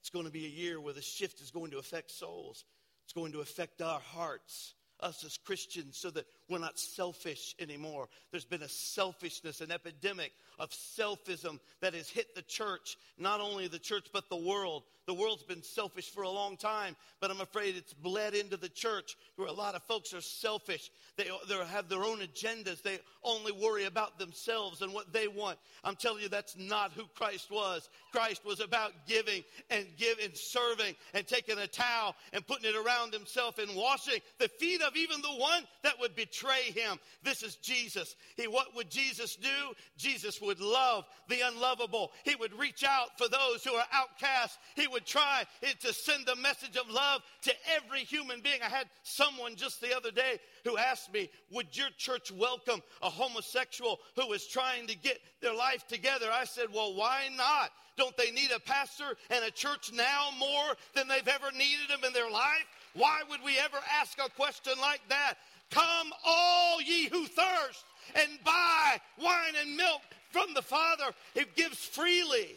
[0.01, 2.65] It's going to be a year where the shift is going to affect souls.
[3.05, 8.09] It's going to affect our hearts us as Christians so that we're not selfish anymore.
[8.29, 13.67] There's been a selfishness, an epidemic of selfism that has hit the church, not only
[13.67, 14.83] the church, but the world.
[15.07, 18.69] The world's been selfish for a long time, but I'm afraid it's bled into the
[18.69, 20.91] church where a lot of folks are selfish.
[21.17, 22.83] They, they have their own agendas.
[22.83, 25.57] They only worry about themselves and what they want.
[25.83, 27.89] I'm telling you, that's not who Christ was.
[28.11, 33.11] Christ was about giving and giving, serving and taking a towel and putting it around
[33.11, 36.99] himself and washing the feet of even the one that would betray him.
[37.23, 38.15] This is Jesus.
[38.35, 39.73] He, what would Jesus do?
[39.97, 42.11] Jesus would love the unlovable.
[42.23, 44.59] He would reach out for those who are outcast.
[44.75, 45.43] He would try
[45.81, 48.61] to send the message of love to every human being.
[48.63, 53.09] I had someone just the other day who asked me, Would your church welcome a
[53.09, 56.27] homosexual who is trying to get their life together?
[56.31, 57.71] I said, Well, why not?
[57.97, 62.03] Don't they need a pastor and a church now more than they've ever needed them
[62.05, 62.65] in their life?
[62.93, 65.35] Why would we ever ask a question like that?
[65.71, 71.05] Come, all ye who thirst, and buy wine and milk from the Father.
[71.33, 72.55] It gives freely.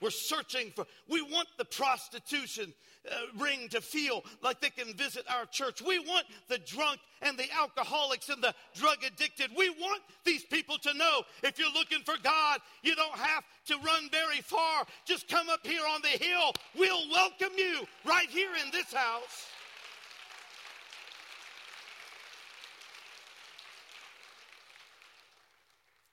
[0.00, 2.74] We're searching for, we want the prostitution
[3.10, 5.80] uh, ring to feel like they can visit our church.
[5.80, 9.50] We want the drunk and the alcoholics and the drug addicted.
[9.56, 13.76] We want these people to know if you're looking for God, you don't have to
[13.78, 14.84] run very far.
[15.06, 16.52] Just come up here on the hill.
[16.76, 19.46] We'll welcome you right here in this house.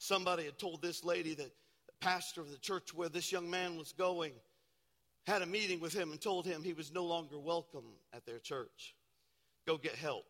[0.04, 1.50] Somebody had told this lady that
[1.86, 4.34] the pastor of the church where this young man was going
[5.26, 8.40] had a meeting with him and told him he was no longer welcome at their
[8.40, 8.96] church.
[9.66, 10.26] Go get help.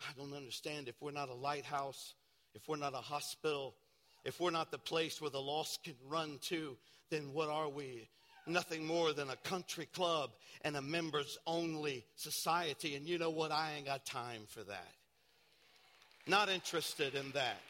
[0.00, 2.14] I don't understand if we're not a lighthouse,
[2.54, 3.74] if we're not a hospital,
[4.24, 6.78] if we're not the place where the lost can run to,
[7.10, 8.08] then what are we?
[8.46, 10.30] Nothing more than a country club
[10.62, 12.94] and a members only society.
[12.94, 13.52] And you know what?
[13.52, 14.94] I ain't got time for that.
[16.26, 17.60] Not interested in that.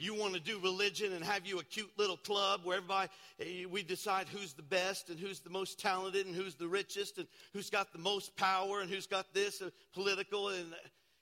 [0.00, 3.66] You want to do religion and have you a cute little club where everybody, eh,
[3.70, 7.26] we decide who's the best and who's the most talented and who's the richest and
[7.52, 10.48] who's got the most power and who's got this political.
[10.48, 10.74] And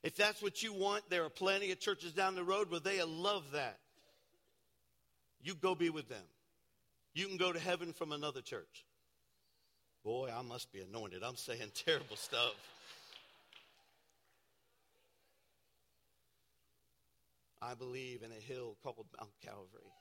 [0.05, 3.03] if that's what you want, there are plenty of churches down the road where they
[3.03, 3.79] love that.
[5.43, 6.25] You go be with them.
[7.15, 8.85] You can go to heaven from another church.
[10.05, 11.25] Boy, I must be anointed.
[11.25, 12.55] I'm saying terrible stuff.
[17.61, 19.93] I believe in a hill called Mount Calvary.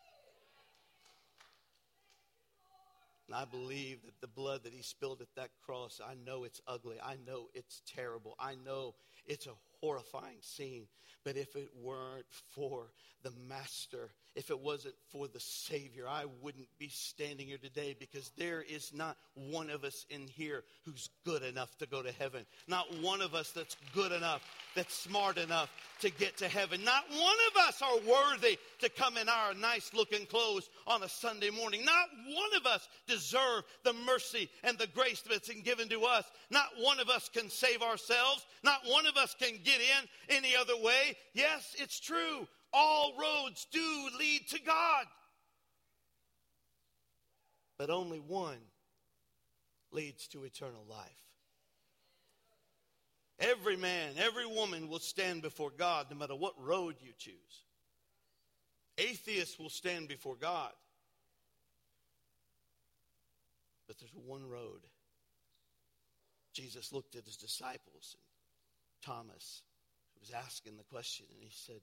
[3.28, 6.62] And I believe that the blood that he spilled at that cross, I know it's
[6.66, 6.96] ugly.
[7.04, 8.36] I know it's terrible.
[8.40, 8.96] I know
[9.28, 10.88] it's a horrifying scene.
[11.24, 12.88] But if it weren't for
[13.24, 18.32] the Master, if it wasn't for the Savior, I wouldn't be standing here today because
[18.38, 22.46] there is not one of us in here who's good enough to go to heaven.
[22.68, 24.42] Not one of us that's good enough,
[24.76, 25.70] that's smart enough
[26.02, 26.84] to get to heaven.
[26.86, 31.10] Not one of us are worthy to come in our nice looking clothes on a
[31.10, 31.84] Sunday morning.
[31.84, 36.26] Not one of us deserve the mercy and the grace that's been given to us.
[36.52, 38.46] Not one of us can save ourselves.
[38.64, 41.18] Not one of us can get in any other way.
[41.34, 45.06] Yes, it's true all roads do lead to God.
[47.78, 48.60] But only one
[49.92, 51.08] leads to eternal life.
[53.40, 57.34] Every man, every woman will stand before God no matter what road you choose.
[58.98, 60.72] Atheists will stand before God.
[63.88, 64.82] But there's one road.
[66.52, 68.27] Jesus looked at his disciples, and
[69.02, 69.64] Thomas,
[70.14, 71.82] who was asking the question, and he said,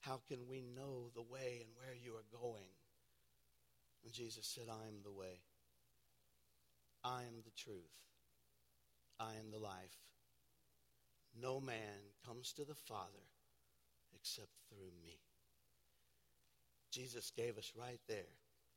[0.00, 2.70] How can we know the way and where you are going?
[4.04, 5.40] And Jesus said, I am the way.
[7.04, 7.94] I am the truth.
[9.20, 9.96] I am the life.
[11.40, 13.26] No man comes to the Father
[14.14, 15.18] except through me.
[16.90, 18.32] Jesus gave us right there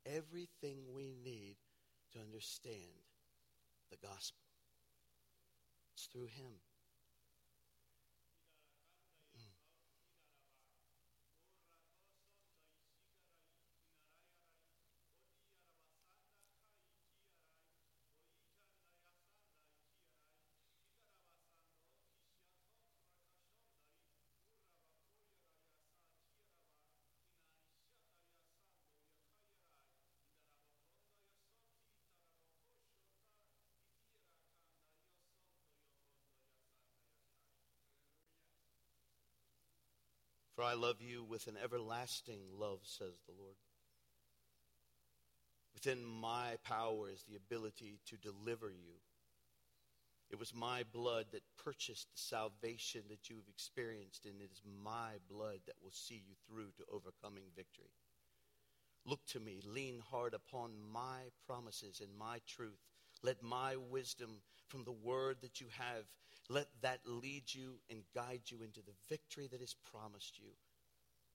[0.06, 1.56] everything we need
[2.12, 3.02] to understand
[3.90, 4.42] the gospel.
[5.94, 6.52] It's through him.
[40.62, 43.56] For I love you with an everlasting love, says the Lord.
[45.74, 48.94] Within my power is the ability to deliver you.
[50.30, 55.14] It was my blood that purchased the salvation that you've experienced, and it is my
[55.28, 57.90] blood that will see you through to overcoming victory.
[59.04, 62.78] Look to me, lean hard upon my promises and my truth.
[63.24, 66.04] Let my wisdom from the word that you have
[66.48, 70.50] let that lead you and guide you into the victory that is promised you.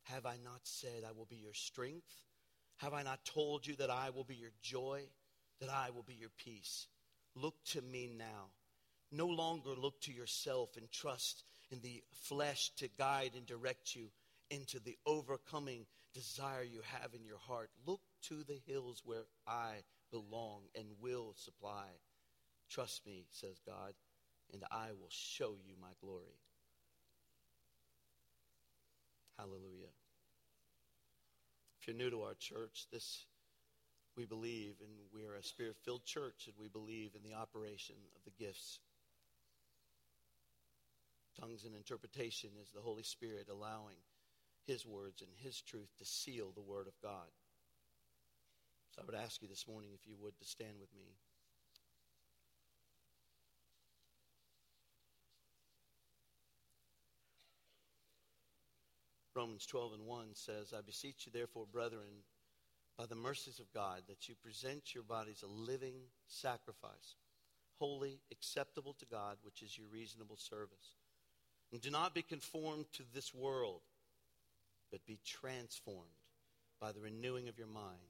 [0.04, 2.26] Have I not said I will be your strength?
[2.78, 5.02] Have I not told you that I will be your joy,
[5.60, 6.88] that I will be your peace?
[7.36, 8.52] Look to me now.
[9.12, 14.08] No longer look to yourself and trust in the flesh to guide and direct you
[14.50, 17.70] into the overcoming desire you have in your heart.
[17.86, 19.76] Look to the hills where I
[20.12, 21.88] belong and will supply.
[22.70, 23.94] Trust me, says God
[24.54, 26.40] and I will show you my glory.
[29.38, 29.94] Hallelujah.
[31.80, 33.26] If you're new to our church, this
[34.18, 38.24] we believe, and we're a spirit filled church, and we believe in the operation of
[38.26, 38.80] the gifts.
[41.40, 43.98] Tongues and interpretation is the Holy Spirit allowing
[44.66, 47.30] His words and His truth to seal the Word of God.
[48.96, 51.14] So I would ask you this morning, if you would, to stand with me.
[59.38, 62.24] Romans 12 and 1 says, I beseech you, therefore, brethren,
[62.98, 65.94] by the mercies of God, that you present your bodies a living
[66.26, 67.18] sacrifice,
[67.78, 70.96] holy, acceptable to God, which is your reasonable service.
[71.72, 73.82] And do not be conformed to this world,
[74.92, 76.02] but be transformed
[76.82, 78.10] by the renewing of your mind,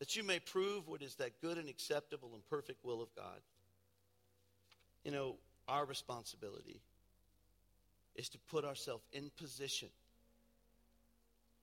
[0.00, 3.38] that you may prove what is that good and acceptable and perfect will of God.
[5.04, 5.36] You know,
[5.68, 6.80] our responsibility
[8.16, 9.88] is to put ourselves in position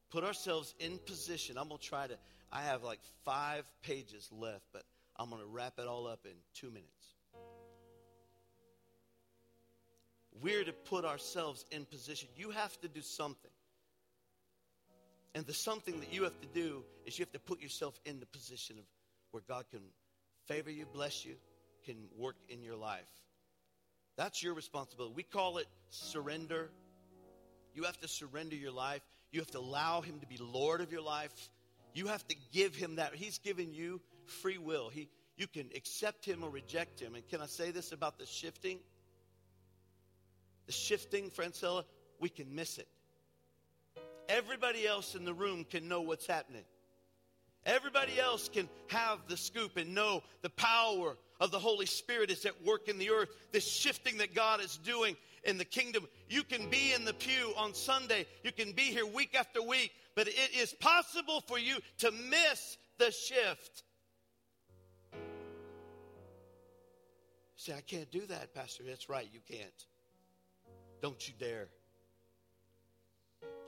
[0.10, 1.58] put ourselves in position.
[1.58, 2.18] I'm going to try to,
[2.52, 4.84] I have like five pages left, but
[5.18, 7.16] I'm going to wrap it all up in two minutes.
[10.42, 12.30] We're to put ourselves in position.
[12.36, 13.52] You have to do something.
[15.36, 18.20] And the something that you have to do is you have to put yourself in
[18.20, 18.86] the position of
[19.32, 19.82] where God can
[20.48, 21.36] favor you, bless you,
[21.86, 23.10] can work in your life.
[24.18, 25.14] That's your responsibility.
[25.16, 26.72] We call it surrender.
[27.74, 29.02] You have to surrender your life.
[29.32, 31.34] You have to allow Him to be Lord of your life.
[31.94, 33.16] You have to give Him that.
[33.16, 34.90] He's given you free will.
[34.90, 37.16] He, you can accept Him or reject Him.
[37.16, 38.80] And can I say this about the shifting?
[40.66, 41.84] The shifting, Francella,
[42.20, 42.88] we can miss it.
[44.28, 46.64] Everybody else in the room can know what's happening.
[47.66, 52.46] Everybody else can have the scoop and know the power of the Holy Spirit is
[52.46, 53.30] at work in the earth.
[53.52, 56.08] This shifting that God is doing in the kingdom.
[56.30, 59.92] You can be in the pew on Sunday, you can be here week after week,
[60.16, 63.84] but it is possible for you to miss the shift.
[67.56, 68.84] Say, I can't do that, Pastor.
[68.88, 69.86] That's right, you can't.
[71.02, 71.68] Don't you dare.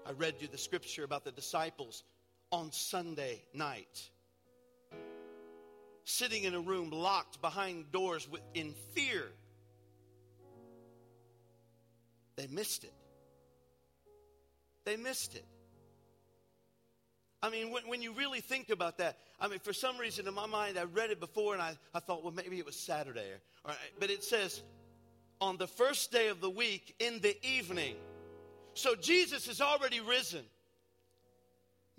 [0.05, 2.03] I read you the scripture about the disciples
[2.51, 4.09] on Sunday night,
[6.03, 9.25] sitting in a room locked behind doors with, in fear
[12.41, 12.93] they missed it.
[14.83, 15.45] They missed it.
[17.43, 20.33] I mean, when, when, you really think about that, I mean, for some reason in
[20.33, 23.25] my mind, I read it before and I, I thought, well, maybe it was Saturday.
[23.65, 24.61] Or, but it says,
[25.39, 27.95] on the first day of the week in the evening.
[28.73, 30.45] So Jesus has already risen.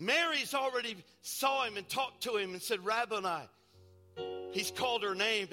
[0.05, 3.48] Mary's already saw him and talked to him and said, Rabboni.
[4.50, 5.48] He's called her name.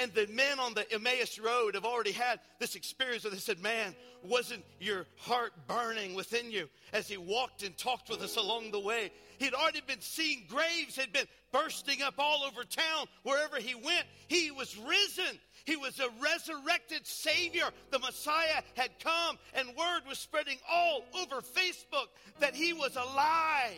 [0.00, 3.60] and the men on the Emmaus Road have already had this experience where they said,
[3.60, 8.70] Man, wasn't your heart burning within you as he walked and talked with us along
[8.70, 9.12] the way?
[9.38, 14.06] He'd already been seeing graves had been bursting up all over town wherever he went.
[14.28, 15.38] He was risen.
[15.64, 17.64] He was a resurrected Savior.
[17.90, 22.08] The Messiah had come, and word was spreading all over Facebook
[22.40, 23.72] that he was alive.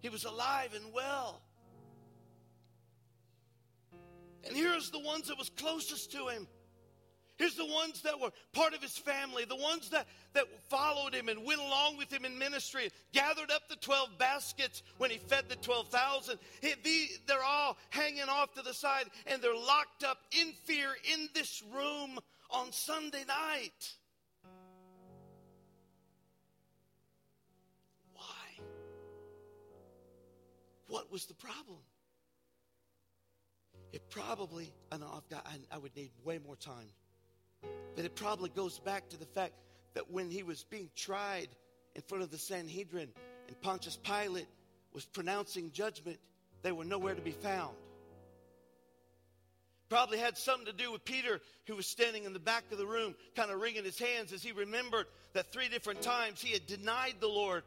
[0.00, 1.40] He was alive and well.
[4.46, 6.46] And here's the ones that was closest to him.
[7.36, 11.28] Here's the ones that were part of his family, the ones that, that followed him
[11.28, 15.44] and went along with him in ministry, gathered up the 12 baskets when he fed
[15.48, 16.38] the 12,000.
[16.62, 21.62] They're all hanging off to the side and they're locked up in fear in this
[21.74, 22.20] room
[22.50, 23.94] on Sunday night.
[28.12, 28.64] Why?
[30.86, 31.78] What was the problem?
[33.92, 36.90] It probably, I know I've got, I, I would need way more time,
[37.96, 39.54] but it probably goes back to the fact
[39.94, 41.48] that when he was being tried
[41.94, 43.08] in front of the Sanhedrin
[43.46, 44.48] and Pontius Pilate
[44.92, 46.18] was pronouncing judgment,
[46.62, 47.74] they were nowhere to be found.
[49.88, 52.86] Probably had something to do with Peter, who was standing in the back of the
[52.86, 56.66] room, kind of wringing his hands as he remembered that three different times he had
[56.66, 57.62] denied the Lord,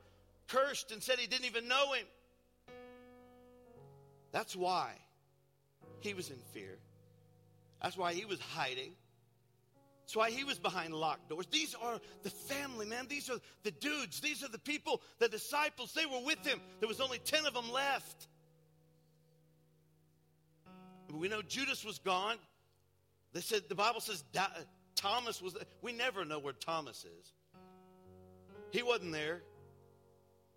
[0.47, 2.05] cursed, and said he didn't even know him.
[4.31, 4.91] That's why
[6.01, 6.77] he was in fear.
[7.81, 8.93] That's why he was hiding.
[10.07, 11.47] That's why he was behind locked doors.
[11.51, 13.07] These are the family, man.
[13.09, 14.21] These are the dudes.
[14.21, 15.91] These are the people, the disciples.
[15.91, 16.61] They were with him.
[16.79, 18.29] There was only 10 of them left.
[21.11, 22.37] We know Judas was gone.
[23.33, 24.23] They said, the Bible says
[24.95, 27.33] Thomas was, we never know where Thomas is.
[28.71, 29.41] He wasn't there.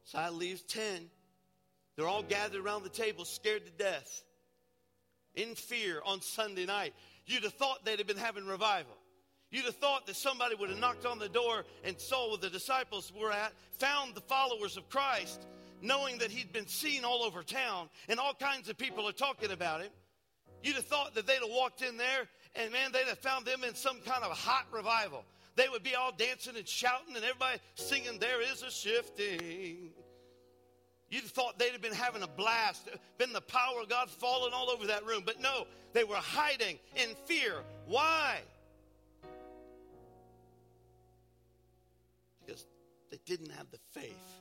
[0.05, 1.11] So I leaves 10.
[1.97, 4.23] They're all gathered around the table, scared to death
[5.35, 6.95] in fear on Sunday night.
[7.27, 8.97] You'd have thought they'd have been having revival.
[9.51, 12.51] You'd have thought that somebody would have knocked on the door and saw where the
[12.51, 15.47] disciples were at, found the followers of Christ,
[15.83, 19.51] knowing that he'd been seen all over town and all kinds of people are talking
[19.51, 19.91] about him.
[20.63, 23.65] You'd have thought that they'd have walked in there and man, they'd have found them
[23.65, 25.25] in some kind of hot revival.
[25.57, 29.91] They would be all dancing and shouting and everybody singing, There is a shifting.
[31.11, 32.89] You'd have thought they'd have been having a blast,
[33.19, 35.23] been the power of God falling all over that room.
[35.27, 37.63] But no, they were hiding in fear.
[37.87, 38.39] Why?
[43.11, 44.41] They didn't have the faith.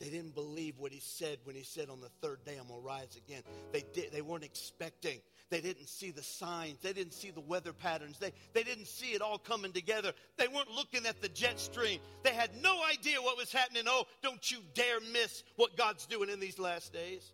[0.00, 2.80] They didn't believe what he said when he said on the third day, I'm going
[2.80, 3.42] to rise again.
[3.70, 5.20] They, did, they weren't expecting.
[5.50, 6.78] They didn't see the signs.
[6.80, 8.18] They didn't see the weather patterns.
[8.18, 10.12] They, they didn't see it all coming together.
[10.38, 12.00] They weren't looking at the jet stream.
[12.22, 13.82] They had no idea what was happening.
[13.86, 17.32] Oh, don't you dare miss what God's doing in these last days.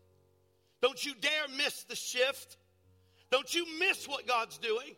[0.82, 2.57] Don't you dare miss the shift.
[3.30, 4.96] Don't you miss what God's doing.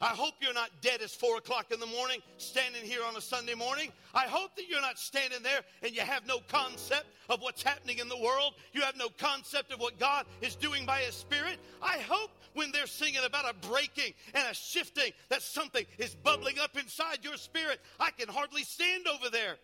[0.00, 3.20] I hope you're not dead as four o'clock in the morning standing here on a
[3.20, 3.90] Sunday morning.
[4.14, 7.98] I hope that you're not standing there and you have no concept of what's happening
[7.98, 8.54] in the world.
[8.72, 11.58] You have no concept of what God is doing by His Spirit.
[11.82, 16.60] I hope when they're singing about a breaking and a shifting that something is bubbling
[16.60, 17.80] up inside your spirit.
[17.98, 19.56] I can hardly stand over there.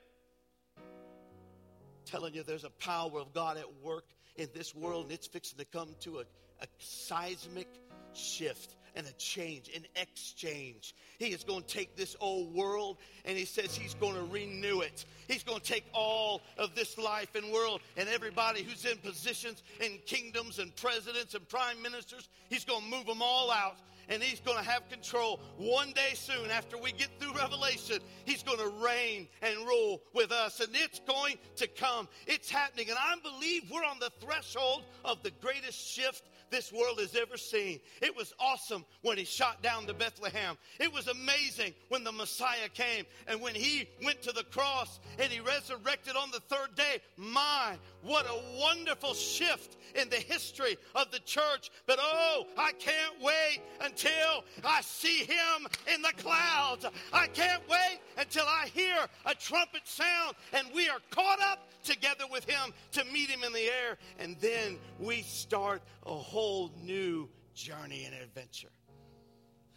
[2.07, 5.59] Telling you, there's a power of God at work in this world and it's fixing
[5.59, 6.23] to come to a,
[6.61, 7.69] a seismic
[8.15, 10.95] shift and a change, an exchange.
[11.19, 14.81] He is going to take this old world and he says he's going to renew
[14.81, 15.05] it.
[15.29, 19.63] He's going to take all of this life and world and everybody who's in positions
[19.81, 23.77] in kingdoms and presidents and prime ministers, he's going to move them all out
[24.09, 25.41] and he's going to have control.
[25.57, 30.33] One day soon, after we get through Revelation, he's going to reign and rule with
[30.33, 32.09] us, and it's going to come.
[32.27, 36.99] It's happening, and I believe we're on the threshold of the greatest shift this world
[37.01, 37.81] has ever seen.
[38.03, 40.57] It was awesome when he shot down to Bethlehem.
[40.79, 45.31] It was amazing when the Messiah came and when he went to the cross and
[45.31, 47.01] he resurrected on the third day.
[47.17, 51.71] My, what a wonderful shift in the history of the church.
[51.87, 56.87] But oh, I can't wait until I see him in the clouds.
[57.13, 62.25] I can't wait until I hear a trumpet sound and we are caught up together
[62.31, 63.97] with him to meet him in the air.
[64.19, 68.71] And then we start a whole new journey and adventure.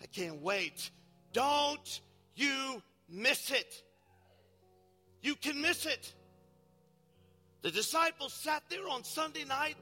[0.02, 0.92] I can't wait.
[1.34, 2.02] Don't
[2.36, 3.84] you miss it.
[5.22, 6.14] You can miss it.
[7.62, 9.78] The disciples sat there on Sunday night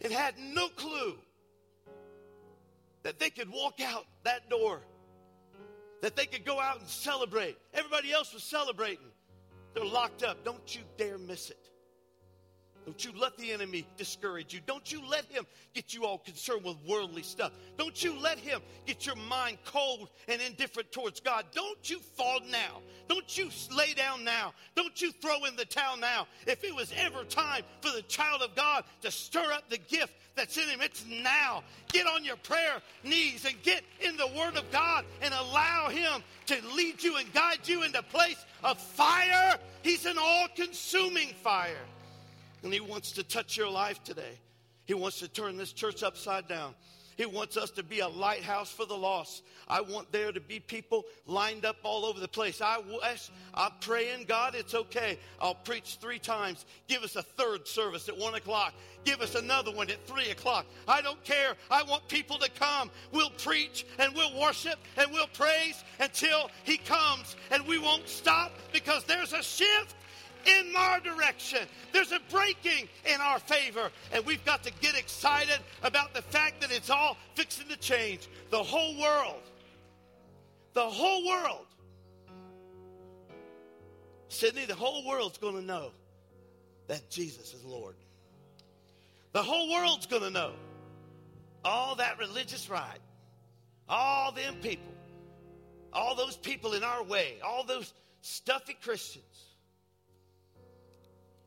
[0.00, 1.16] and had no clue
[3.02, 4.80] that they could walk out that door,
[6.00, 7.56] that they could go out and celebrate.
[7.72, 9.06] Everybody else was celebrating.
[9.74, 10.44] They're locked up.
[10.44, 11.71] Don't you dare miss it.
[12.84, 14.60] Don't you let the enemy discourage you.
[14.66, 17.52] Don't you let him get you all concerned with worldly stuff.
[17.78, 21.44] Don't you let him get your mind cold and indifferent towards God.
[21.52, 22.80] Don't you fall now.
[23.08, 24.52] Don't you lay down now.
[24.74, 26.26] Don't you throw in the towel now.
[26.46, 30.14] If it was ever time for the child of God to stir up the gift
[30.34, 31.62] that's in him, it's now.
[31.92, 36.22] Get on your prayer knees and get in the Word of God and allow him
[36.46, 39.56] to lead you and guide you into place of fire.
[39.82, 41.84] He's an all consuming fire.
[42.62, 44.38] And He wants to touch your life today.
[44.84, 46.74] He wants to turn this church upside down.
[47.16, 49.42] He wants us to be a lighthouse for the lost.
[49.68, 52.60] I want there to be people lined up all over the place.
[52.60, 55.18] I wish, I'm praying, God, it's okay.
[55.40, 56.64] I'll preach three times.
[56.88, 58.74] Give us a third service at one o'clock.
[59.04, 60.66] Give us another one at three o'clock.
[60.88, 61.54] I don't care.
[61.70, 62.90] I want people to come.
[63.12, 67.36] We'll preach and we'll worship and we'll praise until He comes.
[67.50, 69.96] And we won't stop because there's a shift
[70.46, 71.60] in our direction.
[71.92, 73.90] There's a breaking in our favor.
[74.12, 78.28] And we've got to get excited about the fact that it's all fixing to change.
[78.50, 79.42] The whole world.
[80.74, 81.66] The whole world.
[84.28, 85.90] Sydney, the whole world's going to know
[86.88, 87.94] that Jesus is Lord.
[89.32, 90.52] The whole world's going to know.
[91.64, 92.98] All that religious right.
[93.88, 94.92] All them people.
[95.92, 97.36] All those people in our way.
[97.44, 99.51] All those stuffy Christians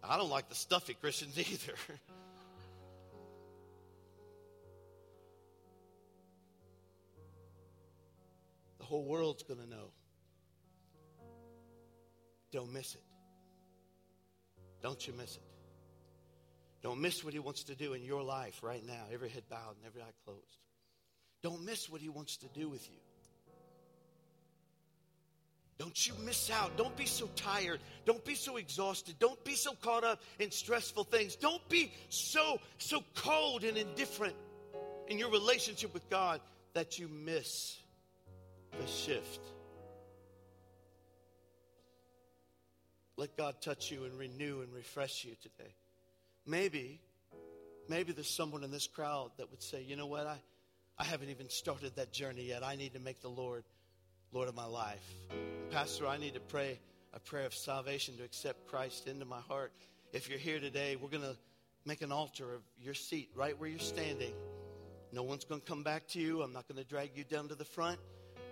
[0.08, 1.74] I don't like the stuffy Christians either.
[8.78, 9.92] the whole world's going to know.
[12.52, 13.02] Don't miss it.
[14.82, 15.42] Don't you miss it.
[16.84, 19.76] Don't miss what he wants to do in your life right now, every head bowed
[19.78, 20.60] and every eye closed.
[21.42, 23.00] Don't miss what he wants to do with you.
[25.78, 26.78] Don't you miss out.
[26.78, 27.82] Don't be so tired.
[28.06, 29.16] Don't be so exhausted.
[29.20, 31.36] Don't be so caught up in stressful things.
[31.36, 34.36] Don't be so so cold and indifferent
[35.08, 36.40] in your relationship with God
[36.74, 37.78] that you miss
[38.80, 39.42] the shift.
[43.18, 45.74] Let God touch you and renew and refresh you today.
[46.46, 47.00] Maybe,
[47.88, 50.38] maybe there's someone in this crowd that would say, you know what, I,
[50.98, 52.64] I haven't even started that journey yet.
[52.64, 53.64] I need to make the Lord
[54.36, 55.14] Lord of my life.
[55.72, 56.78] Pastor, I need to pray
[57.14, 59.72] a prayer of salvation to accept Christ into my heart.
[60.12, 61.38] If you're here today, we're going to
[61.86, 64.34] make an altar of your seat right where you're standing.
[65.14, 66.42] No one's going to come back to you.
[66.42, 67.98] I'm not going to drag you down to the front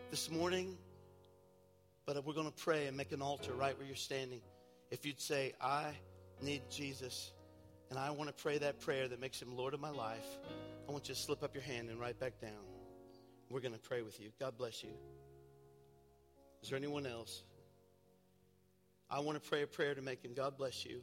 [0.09, 0.77] this morning.
[2.05, 4.39] But we're going to pray and make an altar right where you're standing.
[4.89, 5.87] If you'd say, I
[6.41, 7.33] need Jesus,
[7.89, 10.37] and I want to pray that prayer that makes him Lord of my life,
[10.87, 12.51] I want you to slip up your hand and right back down.
[13.49, 14.29] We're going to pray with you.
[14.39, 14.91] God bless you.
[16.63, 17.43] Is there anyone else?
[19.09, 20.33] I want to pray a prayer to make him.
[20.33, 21.01] God bless you.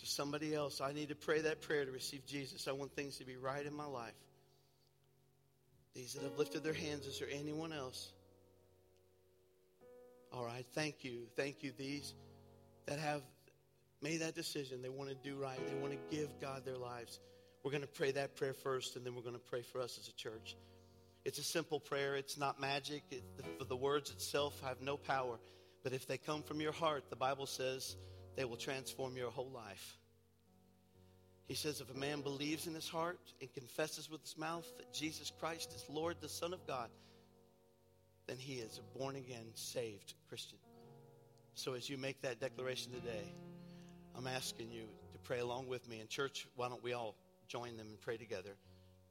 [0.00, 2.68] To somebody else, I need to pray that prayer to receive Jesus.
[2.68, 4.12] I want things to be right in my life.
[5.94, 8.12] These that have lifted their hands, is there anyone else?
[10.32, 11.22] All right, thank you.
[11.36, 11.72] Thank you.
[11.76, 12.14] These
[12.86, 13.22] that have
[14.02, 17.18] made that decision, they want to do right, they want to give God their lives.
[17.62, 19.98] We're going to pray that prayer first, and then we're going to pray for us
[19.98, 20.56] as a church.
[21.24, 22.16] It's a simple prayer.
[22.16, 23.02] It's not magic.
[23.10, 23.22] It,
[23.58, 25.38] the, the words itself have no power.
[25.82, 27.96] But if they come from your heart, the Bible says
[28.36, 29.98] they will transform your whole life.
[31.46, 34.92] He says, if a man believes in his heart and confesses with his mouth that
[34.92, 36.88] Jesus Christ is Lord, the Son of God,
[38.26, 40.58] then he is a born again, saved Christian.
[41.54, 43.24] So as you make that declaration today,
[44.16, 46.00] I'm asking you to pray along with me.
[46.00, 47.16] In church, why don't we all
[47.48, 48.56] join them and pray together?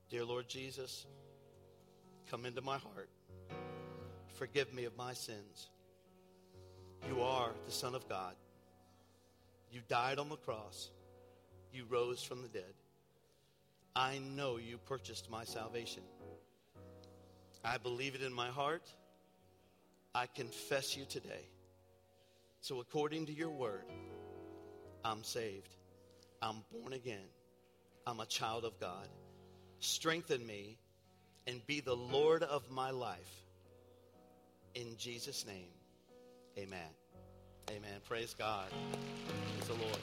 [0.10, 1.06] Dear Lord Jesus,
[2.30, 3.10] Come into my heart.
[4.36, 5.70] Forgive me of my sins.
[7.08, 8.36] You are the Son of God.
[9.72, 10.92] You died on the cross.
[11.74, 12.74] You rose from the dead.
[13.96, 16.04] I know you purchased my salvation.
[17.66, 18.94] I believe it in my heart.
[20.14, 21.48] I confess you today.
[22.62, 23.86] So, according to your word,
[25.04, 25.76] I'm saved.
[26.42, 27.28] I'm born again.
[28.06, 29.08] I'm a child of God.
[29.80, 30.78] Strengthen me
[31.50, 33.44] and be the Lord of my life.
[34.76, 35.70] In Jesus' name,
[36.58, 36.92] amen.
[37.72, 38.00] Amen.
[38.08, 38.70] Praise God.
[39.28, 39.98] Praise the Lord.